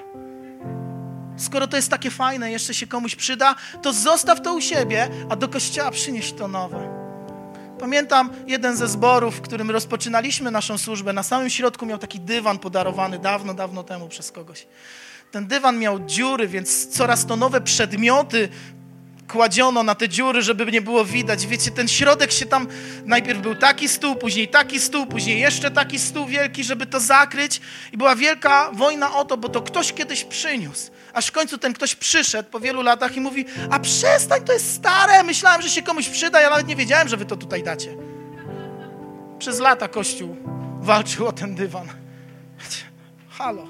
Skoro 1.38 1.68
to 1.68 1.76
jest 1.76 1.89
takie 1.89 2.12
fajne, 2.12 2.51
jeszcze 2.51 2.74
się 2.74 2.88
komuś 2.88 3.16
przyda, 3.16 3.55
to 3.82 3.93
zostaw 3.93 4.41
to 4.41 4.53
u 4.53 4.62
siebie, 4.62 5.09
a 5.30 5.36
do 5.36 5.47
kościoła 5.47 5.91
przynieś 5.91 6.34
to 6.34 6.47
nowe. 6.47 7.01
Pamiętam 7.80 8.30
jeden 8.47 8.78
ze 8.78 8.88
zborów, 8.88 9.36
w 9.36 9.41
którym 9.41 9.72
rozpoczynaliśmy 9.72 10.51
naszą 10.51 10.78
służbę. 10.78 11.14
Na 11.14 11.24
samym 11.24 11.49
środku 11.49 11.86
miał 11.86 11.97
taki 11.97 12.20
dywan 12.20 12.59
podarowany 12.59 13.20
dawno, 13.20 13.53
dawno 13.53 13.84
temu 13.84 14.07
przez 14.07 14.32
kogoś. 14.32 14.68
Ten 15.32 15.47
dywan 15.47 15.80
miał 15.80 15.99
dziury, 15.99 16.47
więc 16.47 16.88
coraz 16.88 17.26
to 17.26 17.36
nowe 17.36 17.62
przedmioty 17.62 18.49
kładziono 19.32 19.84
na 19.84 19.95
te 19.95 20.09
dziury, 20.09 20.41
żeby 20.41 20.71
nie 20.71 20.82
było 20.82 21.05
widać. 21.05 21.47
Wiecie, 21.47 21.71
ten 21.71 21.88
środek 21.88 22.32
się 22.32 22.45
tam, 22.45 22.67
najpierw 23.05 23.39
był 23.39 23.55
taki 23.55 23.89
stół, 23.89 24.15
później 24.15 24.47
taki 24.47 24.79
stół, 24.79 25.05
później 25.05 25.39
jeszcze 25.39 25.71
taki 25.71 25.99
stół 25.99 26.25
wielki, 26.25 26.63
żeby 26.63 26.86
to 26.86 26.99
zakryć. 26.99 27.61
I 27.91 27.97
była 27.97 28.15
wielka 28.15 28.71
wojna 28.73 29.15
o 29.15 29.25
to, 29.25 29.38
bo 29.38 29.49
to 29.49 29.61
ktoś 29.61 29.93
kiedyś 29.93 30.23
przyniósł. 30.23 30.91
Aż 31.13 31.27
w 31.27 31.32
końcu 31.32 31.57
ten 31.57 31.73
ktoś 31.73 31.95
przyszedł 31.95 32.49
po 32.49 32.59
wielu 32.59 32.82
latach 32.82 33.15
i 33.15 33.21
mówi, 33.21 33.45
a 33.69 33.79
przestań, 33.79 34.43
to 34.43 34.53
jest 34.53 34.73
stare, 34.73 35.23
myślałem, 35.23 35.61
że 35.61 35.69
się 35.69 35.82
komuś 35.82 36.09
przyda, 36.09 36.41
ja 36.41 36.49
nawet 36.49 36.67
nie 36.67 36.75
wiedziałem, 36.75 37.07
że 37.07 37.17
wy 37.17 37.25
to 37.25 37.36
tutaj 37.36 37.63
dacie. 37.63 37.97
Przez 39.39 39.59
lata 39.59 39.88
Kościół 39.88 40.38
walczył 40.79 41.27
o 41.27 41.32
ten 41.32 41.55
dywan. 41.55 41.88
Halo. 43.29 43.67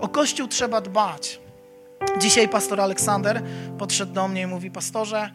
O 0.00 0.08
Kościół 0.08 0.48
trzeba 0.48 0.80
dbać. 0.80 1.40
Dzisiaj 2.18 2.48
pastor 2.48 2.80
Aleksander 2.80 3.42
podszedł 3.78 4.12
do 4.12 4.28
mnie 4.28 4.42
i 4.42 4.46
mówi: 4.46 4.70
Pastorze, 4.70 5.30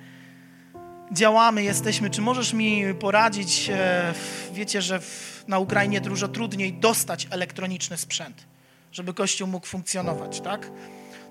działamy, 1.11 1.63
jesteśmy. 1.63 2.09
Czy 2.09 2.21
możesz 2.21 2.53
mi 2.53 2.95
poradzić? 2.99 3.69
E, 3.69 4.13
wiecie, 4.53 4.81
że 4.81 4.99
na 5.47 5.59
Ukrainie 5.59 6.01
dużo 6.01 6.27
trudniej 6.27 6.73
dostać 6.73 7.27
elektroniczny 7.29 7.97
sprzęt, 7.97 8.47
żeby 8.91 9.13
Kościół 9.13 9.47
mógł 9.47 9.67
funkcjonować, 9.67 10.41
tak? 10.41 10.71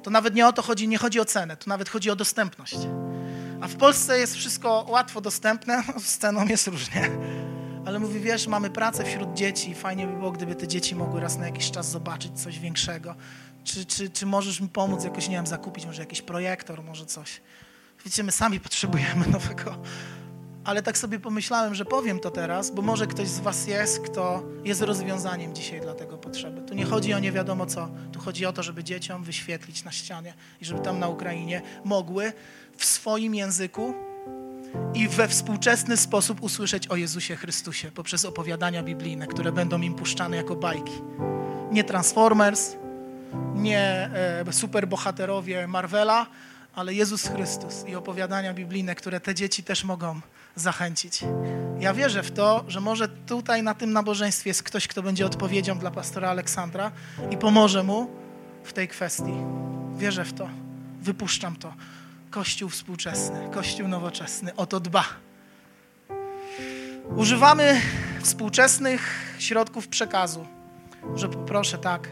To 0.02 0.10
nawet 0.10 0.34
nie 0.34 0.46
o 0.46 0.52
to 0.52 0.62
chodzi, 0.62 0.88
nie 0.88 0.98
chodzi 0.98 1.20
o 1.20 1.24
cenę, 1.24 1.56
to 1.56 1.64
nawet 1.68 1.88
chodzi 1.88 2.10
o 2.10 2.16
dostępność. 2.16 2.76
A 3.60 3.68
w 3.68 3.76
Polsce 3.76 4.18
jest 4.18 4.34
wszystko 4.34 4.86
łatwo 4.88 5.20
dostępne, 5.20 5.82
z 6.04 6.18
ceną 6.18 6.46
jest 6.46 6.66
różnie. 6.66 7.10
Ale 7.86 7.98
mówi, 7.98 8.20
wiesz, 8.20 8.46
mamy 8.46 8.70
pracę 8.70 9.04
wśród 9.04 9.34
dzieci 9.34 9.70
i 9.70 9.74
fajnie 9.74 10.06
by 10.06 10.12
było, 10.12 10.32
gdyby 10.32 10.54
te 10.54 10.68
dzieci 10.68 10.94
mogły 10.94 11.20
raz 11.20 11.38
na 11.38 11.46
jakiś 11.46 11.70
czas 11.70 11.90
zobaczyć 11.90 12.40
coś 12.40 12.58
większego. 12.58 13.14
Czy, 13.64 13.86
czy, 13.86 14.10
czy 14.10 14.26
możesz 14.26 14.60
mi 14.60 14.68
pomóc 14.68 15.04
jakoś, 15.04 15.28
nie 15.28 15.36
wiem, 15.36 15.46
zakupić 15.46 15.86
może 15.86 16.02
jakiś 16.02 16.22
projektor, 16.22 16.82
może 16.82 17.06
coś. 17.06 17.40
Wiecie, 18.04 18.22
my 18.22 18.32
sami 18.32 18.60
potrzebujemy 18.60 19.26
nowego. 19.32 19.76
Ale 20.64 20.82
tak 20.82 20.98
sobie 20.98 21.20
pomyślałem, 21.20 21.74
że 21.74 21.84
powiem 21.84 22.20
to 22.20 22.30
teraz, 22.30 22.70
bo 22.70 22.82
może 22.82 23.06
ktoś 23.06 23.28
z 23.28 23.40
was 23.40 23.66
jest, 23.66 24.00
kto 24.00 24.42
jest 24.64 24.82
rozwiązaniem 24.82 25.54
dzisiaj 25.54 25.80
dla 25.80 25.94
tego 25.94 26.18
potrzeby. 26.18 26.62
Tu 26.62 26.74
nie 26.74 26.84
chodzi 26.84 27.14
o 27.14 27.18
nie 27.18 27.32
wiadomo 27.32 27.66
co. 27.66 27.88
Tu 28.12 28.20
chodzi 28.20 28.46
o 28.46 28.52
to, 28.52 28.62
żeby 28.62 28.84
dzieciom 28.84 29.24
wyświetlić 29.24 29.84
na 29.84 29.92
ścianie 29.92 30.34
i 30.60 30.64
żeby 30.64 30.80
tam 30.80 30.98
na 30.98 31.08
Ukrainie 31.08 31.62
mogły 31.84 32.32
w 32.76 32.84
swoim 32.84 33.34
języku 33.34 33.94
i 34.94 35.08
we 35.08 35.28
współczesny 35.28 35.96
sposób 35.96 36.42
usłyszeć 36.42 36.88
o 36.88 36.96
Jezusie 36.96 37.36
Chrystusie 37.36 37.90
poprzez 37.90 38.24
opowiadania 38.24 38.82
biblijne, 38.82 39.26
które 39.26 39.52
będą 39.52 39.80
im 39.80 39.94
puszczane 39.94 40.36
jako 40.36 40.56
bajki. 40.56 40.92
Nie 41.70 41.84
Transformers, 41.84 42.76
nie 43.54 44.10
e, 44.46 44.52
superbohaterowie 44.52 45.66
Marvela, 45.66 46.26
ale 46.74 46.94
Jezus 46.94 47.28
Chrystus 47.28 47.84
i 47.86 47.94
opowiadania 47.94 48.54
biblijne, 48.54 48.94
które 48.94 49.20
te 49.20 49.34
dzieci 49.34 49.62
też 49.62 49.84
mogą 49.84 50.20
zachęcić. 50.56 51.20
Ja 51.80 51.94
wierzę 51.94 52.22
w 52.22 52.30
to, 52.30 52.64
że 52.68 52.80
może 52.80 53.08
tutaj 53.08 53.62
na 53.62 53.74
tym 53.74 53.92
nabożeństwie 53.92 54.50
jest 54.50 54.62
ktoś, 54.62 54.88
kto 54.88 55.02
będzie 55.02 55.26
odpowiedzią 55.26 55.78
dla 55.78 55.90
pastora 55.90 56.30
Aleksandra 56.30 56.92
i 57.30 57.36
pomoże 57.36 57.82
mu 57.82 58.10
w 58.64 58.72
tej 58.72 58.88
kwestii. 58.88 59.34
Wierzę 59.96 60.24
w 60.24 60.32
to. 60.32 60.48
Wypuszczam 61.00 61.56
to. 61.56 61.74
Kościół 62.30 62.68
współczesny, 62.68 63.48
Kościół 63.52 63.88
nowoczesny 63.88 64.54
o 64.54 64.66
to 64.66 64.80
dba. 64.80 65.04
Używamy 67.16 67.80
współczesnych 68.22 69.34
środków 69.38 69.88
przekazu. 69.88 70.46
Że 71.14 71.28
proszę 71.28 71.78
tak, 71.78 72.08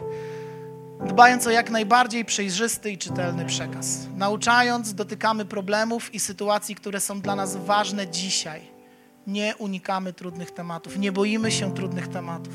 dbając 1.07 1.47
o 1.47 1.49
jak 1.49 1.69
najbardziej 1.69 2.25
przejrzysty 2.25 2.91
i 2.91 2.97
czytelny 2.97 3.45
przekaz. 3.45 4.07
Nauczając, 4.15 4.93
dotykamy 4.93 5.45
problemów 5.45 6.13
i 6.13 6.19
sytuacji, 6.19 6.75
które 6.75 6.99
są 6.99 7.21
dla 7.21 7.35
nas 7.35 7.55
ważne 7.55 8.07
dzisiaj. 8.07 8.61
Nie 9.27 9.55
unikamy 9.57 10.13
trudnych 10.13 10.51
tematów, 10.51 10.97
nie 10.97 11.11
boimy 11.11 11.51
się 11.51 11.73
trudnych 11.73 12.07
tematów. 12.07 12.53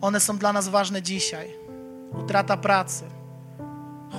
One 0.00 0.20
są 0.20 0.38
dla 0.38 0.52
nas 0.52 0.68
ważne 0.68 1.02
dzisiaj. 1.02 1.48
Utrata 2.24 2.56
pracy, 2.56 3.04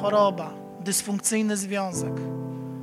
choroba, 0.01 0.53
dysfunkcyjny 0.79 1.57
związek, 1.57 2.13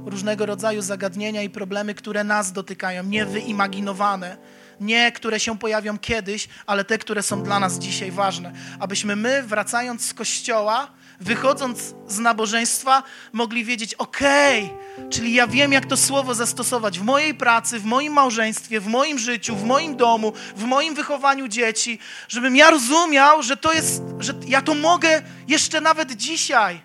różnego 0.07 0.47
rodzaju 0.47 0.83
zagadnienia 0.83 1.43
i 1.43 1.51
problemy, 1.51 1.95
które 1.95 2.25
nas 2.25 2.53
dotykają, 2.53 3.05
niewyimaginowane, 3.05 4.37
nie 4.81 5.13
które 5.13 5.41
się 5.41 5.59
pojawią 5.59 5.99
kiedyś, 5.99 6.49
ale 6.67 6.85
te, 6.85 6.99
które 6.99 7.23
są 7.23 7.43
dla 7.43 7.61
nas 7.61 7.79
dzisiaj 7.79 8.11
ważne. 8.11 8.53
Abyśmy 8.81 9.17
my, 9.17 9.43
wracając 9.43 10.05
z 10.05 10.15
kościoła, 10.15 10.89
wychodząc 11.21 11.95
z 12.09 12.19
nabożeństwa, 12.19 13.03
mogli 13.33 13.65
wiedzieć: 13.65 13.95
okej, 13.95 14.71
czyli 15.11 15.35
ja 15.35 15.47
wiem, 15.47 15.73
jak 15.73 15.87
to 15.87 15.97
słowo 15.97 16.35
zastosować 16.35 16.99
w 16.99 17.03
mojej 17.03 17.35
pracy, 17.35 17.79
w 17.79 17.85
moim 17.85 18.13
małżeństwie, 18.13 18.81
w 18.81 18.87
moim 18.87 19.19
życiu, 19.19 19.57
w 19.57 19.65
moim 19.65 19.97
domu, 19.97 20.33
w 20.57 20.65
moim 20.65 20.95
wychowaniu 20.95 21.49
dzieci, 21.49 21.99
żebym 22.29 22.57
ja 22.57 22.71
rozumiał, 22.71 23.43
że 23.43 23.57
to 23.57 23.73
jest, 23.73 24.03
że 24.19 24.35
ja 24.47 24.63
to 24.63 24.75
mogę 24.75 25.23
jeszcze 25.49 25.81
nawet 25.81 26.13
dzisiaj 26.13 26.81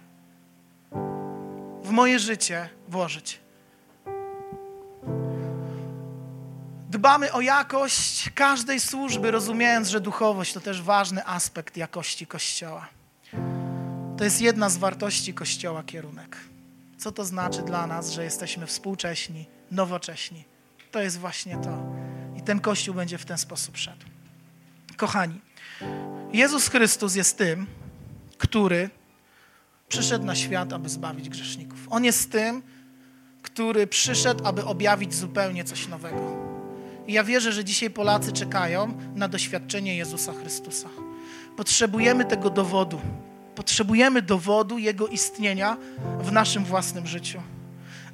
w 1.83 1.89
moje 1.89 2.19
życie 2.19 2.69
włożyć. 2.87 3.39
Dbamy 6.89 7.31
o 7.31 7.41
jakość 7.41 8.29
każdej 8.35 8.79
służby, 8.79 9.31
rozumiejąc, 9.31 9.87
że 9.89 10.01
duchowość 10.01 10.53
to 10.53 10.61
też 10.61 10.81
ważny 10.81 11.25
aspekt 11.25 11.77
jakości 11.77 12.27
Kościoła. 12.27 12.87
To 14.17 14.23
jest 14.23 14.41
jedna 14.41 14.69
z 14.69 14.77
wartości 14.77 15.33
Kościoła 15.33 15.83
kierunek. 15.83 16.37
Co 16.97 17.11
to 17.11 17.25
znaczy 17.25 17.61
dla 17.61 17.87
nas, 17.87 18.11
że 18.11 18.23
jesteśmy 18.23 18.67
współcześni, 18.67 19.45
nowocześni? 19.71 20.43
To 20.91 21.01
jest 21.01 21.19
właśnie 21.19 21.57
to. 21.57 21.83
I 22.37 22.41
ten 22.41 22.59
Kościół 22.59 22.95
będzie 22.95 23.17
w 23.17 23.25
ten 23.25 23.37
sposób 23.37 23.77
szedł. 23.77 24.05
Kochani, 24.97 25.41
Jezus 26.33 26.67
Chrystus 26.67 27.15
jest 27.15 27.37
tym, 27.37 27.67
który 28.37 28.89
przyszedł 29.89 30.25
na 30.25 30.35
świat, 30.35 30.73
aby 30.73 30.89
zbawić 30.89 31.29
grzeszników. 31.29 31.79
On 31.89 32.05
jest 32.05 32.31
tym, 32.31 32.61
który 33.41 33.87
przyszedł, 33.87 34.47
aby 34.47 34.65
objawić 34.65 35.15
zupełnie 35.15 35.63
coś 35.63 35.87
nowego. 35.87 36.48
I 37.09 37.13
ja 37.13 37.23
wierzę, 37.23 37.51
że 37.51 37.65
dzisiaj 37.65 37.89
Polacy 37.89 38.31
czekają 38.31 38.93
na 39.15 39.27
doświadczenie 39.27 39.97
Jezusa 39.97 40.33
Chrystusa. 40.33 40.89
Potrzebujemy 41.55 42.25
tego 42.25 42.49
dowodu. 42.49 43.01
Potrzebujemy 43.55 44.21
dowodu 44.21 44.77
Jego 44.77 45.07
istnienia 45.07 45.77
w 46.19 46.31
naszym 46.31 46.65
własnym 46.65 47.07
życiu. 47.07 47.41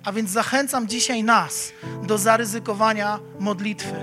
A 0.05 0.11
więc 0.11 0.29
zachęcam 0.29 0.87
dzisiaj 0.87 1.23
nas 1.23 1.71
do 2.03 2.17
zaryzykowania 2.17 3.19
modlitwy. 3.39 3.95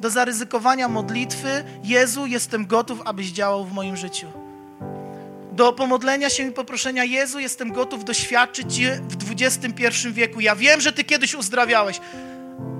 Do 0.00 0.10
zaryzykowania 0.10 0.88
modlitwy, 0.88 1.64
Jezu, 1.84 2.26
jestem 2.26 2.66
gotów, 2.66 3.02
abyś 3.04 3.30
działał 3.30 3.64
w 3.64 3.72
moim 3.72 3.96
życiu. 3.96 4.26
Do 5.52 5.72
pomodlenia 5.72 6.30
się 6.30 6.48
i 6.48 6.52
poproszenia, 6.52 7.04
Jezu, 7.04 7.38
jestem 7.38 7.72
gotów 7.72 8.04
doświadczyć 8.04 8.74
Cię 8.74 9.00
w 9.08 9.30
XXI 9.30 10.08
wieku. 10.12 10.40
Ja 10.40 10.56
wiem, 10.56 10.80
że 10.80 10.92
Ty 10.92 11.04
kiedyś 11.04 11.34
uzdrawiałeś, 11.34 12.00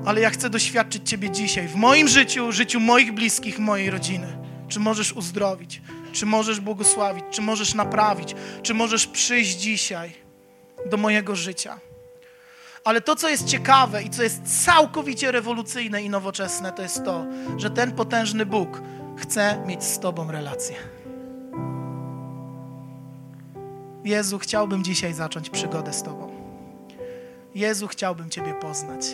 ale 0.04 0.20
ja 0.20 0.30
chcę 0.30 0.50
doświadczyć 0.50 1.08
Ciebie 1.08 1.30
dzisiaj, 1.30 1.68
w 1.68 1.74
moim 1.74 2.08
życiu, 2.08 2.52
życiu 2.52 2.80
moich 2.80 3.12
bliskich, 3.12 3.58
mojej 3.58 3.90
rodziny. 3.90 4.38
Czy 4.68 4.80
możesz 4.80 5.12
uzdrowić? 5.12 5.82
Czy 6.12 6.26
możesz 6.26 6.60
błogosławić? 6.60 7.24
Czy 7.30 7.42
możesz 7.42 7.74
naprawić? 7.74 8.34
Czy 8.62 8.74
możesz 8.74 9.06
przyjść 9.06 9.56
dzisiaj 9.56 10.12
do 10.90 10.96
mojego 10.96 11.36
życia? 11.36 11.80
Ale 12.84 13.00
to, 13.00 13.16
co 13.16 13.28
jest 13.28 13.46
ciekawe 13.46 14.02
i 14.02 14.10
co 14.10 14.22
jest 14.22 14.64
całkowicie 14.64 15.32
rewolucyjne 15.32 16.02
i 16.02 16.10
nowoczesne, 16.10 16.72
to 16.72 16.82
jest 16.82 17.04
to, 17.04 17.26
że 17.56 17.70
ten 17.70 17.92
potężny 17.92 18.46
Bóg 18.46 18.82
chce 19.16 19.62
mieć 19.66 19.84
z 19.84 19.98
Tobą 19.98 20.32
relację. 20.32 20.76
Jezu, 24.04 24.38
chciałbym 24.38 24.84
dzisiaj 24.84 25.12
zacząć 25.14 25.50
przygodę 25.50 25.92
z 25.92 26.02
Tobą. 26.02 26.32
Jezu, 27.54 27.88
chciałbym 27.88 28.30
Ciebie 28.30 28.54
poznać. 28.54 29.06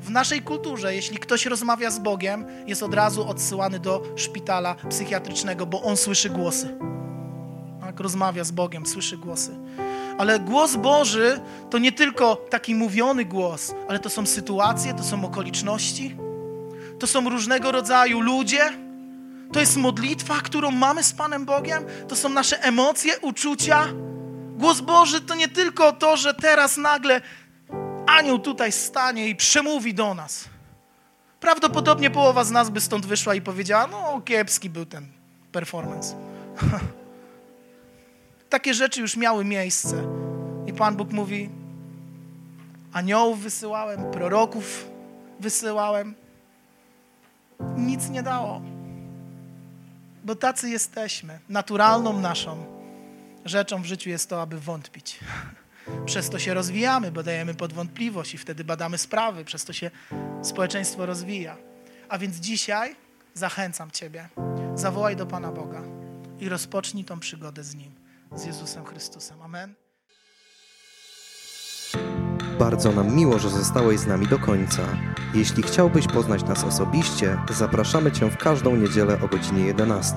W 0.00 0.10
naszej 0.10 0.42
kulturze, 0.42 0.94
jeśli 0.94 1.18
ktoś 1.18 1.46
rozmawia 1.46 1.90
z 1.90 1.98
Bogiem, 1.98 2.44
jest 2.66 2.82
od 2.82 2.94
razu 2.94 3.28
odsyłany 3.28 3.78
do 3.78 4.02
szpitala 4.16 4.74
psychiatrycznego, 4.74 5.66
bo 5.66 5.82
on 5.82 5.96
słyszy 5.96 6.30
głosy. 6.30 6.76
Tak, 7.80 8.00
rozmawia 8.00 8.44
z 8.44 8.50
Bogiem, 8.50 8.86
słyszy 8.86 9.16
głosy. 9.16 9.56
Ale 10.18 10.40
głos 10.40 10.76
Boży 10.76 11.40
to 11.70 11.78
nie 11.78 11.92
tylko 11.92 12.36
taki 12.36 12.74
mówiony 12.74 13.24
głos, 13.24 13.74
ale 13.88 13.98
to 13.98 14.10
są 14.10 14.26
sytuacje, 14.26 14.94
to 14.94 15.02
są 15.02 15.24
okoliczności, 15.24 16.16
to 16.98 17.06
są 17.06 17.30
różnego 17.30 17.72
rodzaju 17.72 18.20
ludzie. 18.20 18.72
To 19.52 19.60
jest 19.60 19.76
modlitwa, 19.76 20.34
którą 20.34 20.70
mamy 20.70 21.02
z 21.02 21.12
Panem 21.12 21.44
Bogiem, 21.44 21.84
to 22.08 22.16
są 22.16 22.28
nasze 22.28 22.62
emocje, 22.62 23.18
uczucia. 23.20 23.86
Głos 24.56 24.80
Boży 24.80 25.20
to 25.20 25.34
nie 25.34 25.48
tylko 25.48 25.92
to, 25.92 26.16
że 26.16 26.34
teraz 26.34 26.76
nagle 26.76 27.20
anioł 28.10 28.38
tutaj 28.38 28.72
stanie 28.72 29.28
i 29.28 29.36
przemówi 29.36 29.94
do 29.94 30.14
nas. 30.14 30.44
Prawdopodobnie 31.40 32.10
połowa 32.10 32.44
z 32.44 32.50
nas 32.50 32.70
by 32.70 32.80
stąd 32.80 33.06
wyszła 33.06 33.34
i 33.34 33.40
powiedziała: 33.40 33.86
No, 33.86 34.20
kiepski 34.20 34.70
był 34.70 34.86
ten 34.86 35.06
performance. 35.52 36.16
Takie 38.50 38.74
rzeczy 38.74 39.00
już 39.00 39.16
miały 39.16 39.44
miejsce. 39.44 40.04
I 40.66 40.72
Pan 40.72 40.96
Bóg 40.96 41.12
mówi: 41.12 41.50
Aniołów 42.92 43.40
wysyłałem, 43.40 44.10
proroków 44.10 44.86
wysyłałem. 45.40 46.14
Nic 47.76 48.08
nie 48.08 48.22
dało. 48.22 48.62
Bo 50.24 50.34
tacy 50.34 50.70
jesteśmy. 50.70 51.38
Naturalną 51.48 52.20
naszą 52.20 52.80
rzeczą 53.44 53.82
w 53.82 53.84
życiu 53.84 54.10
jest 54.10 54.28
to, 54.28 54.42
aby 54.42 54.60
wątpić. 54.60 55.20
Przez 56.04 56.30
to 56.30 56.38
się 56.38 56.54
rozwijamy, 56.54 57.12
bo 57.12 57.22
dajemy 57.22 57.54
pod 57.54 57.72
wątpliwość 57.72 58.34
i 58.34 58.38
wtedy 58.38 58.64
badamy 58.64 58.98
sprawy, 58.98 59.44
przez 59.44 59.64
to 59.64 59.72
się 59.72 59.90
społeczeństwo 60.42 61.06
rozwija. 61.06 61.56
A 62.08 62.18
więc 62.18 62.36
dzisiaj 62.36 62.96
zachęcam 63.34 63.90
Ciebie, 63.90 64.28
zawołaj 64.74 65.16
do 65.16 65.26
Pana 65.26 65.52
Boga 65.52 65.82
i 66.40 66.48
rozpocznij 66.48 67.04
tą 67.04 67.20
przygodę 67.20 67.64
z 67.64 67.74
Nim, 67.74 67.94
z 68.34 68.44
Jezusem 68.44 68.84
Chrystusem. 68.84 69.42
Amen. 69.42 69.74
Bardzo 72.58 72.92
nam 72.92 73.14
miło, 73.14 73.38
że 73.38 73.50
zostałeś 73.50 74.00
z 74.00 74.06
nami 74.06 74.26
do 74.26 74.38
końca. 74.38 74.82
Jeśli 75.34 75.62
chciałbyś 75.62 76.06
poznać 76.06 76.42
nas 76.42 76.64
osobiście, 76.64 77.38
zapraszamy 77.50 78.12
Cię 78.12 78.30
w 78.30 78.36
każdą 78.36 78.76
niedzielę 78.76 79.18
o 79.22 79.28
godzinie 79.28 79.64
11. 79.64 80.16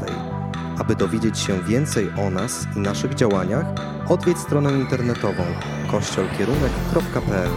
Aby 0.79 0.95
dowiedzieć 0.95 1.39
się 1.39 1.61
więcej 1.63 2.09
o 2.27 2.29
nas 2.29 2.67
i 2.75 2.79
naszych 2.79 3.15
działaniach, 3.15 3.65
odwiedź 4.09 4.37
stronę 4.37 4.71
internetową 4.71 5.43
kościolkierunek.pl. 5.91 7.51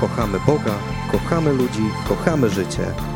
Kochamy 0.00 0.38
Boga, 0.46 0.74
kochamy 1.12 1.52
ludzi, 1.52 1.90
kochamy 2.08 2.50
życie. 2.50 3.15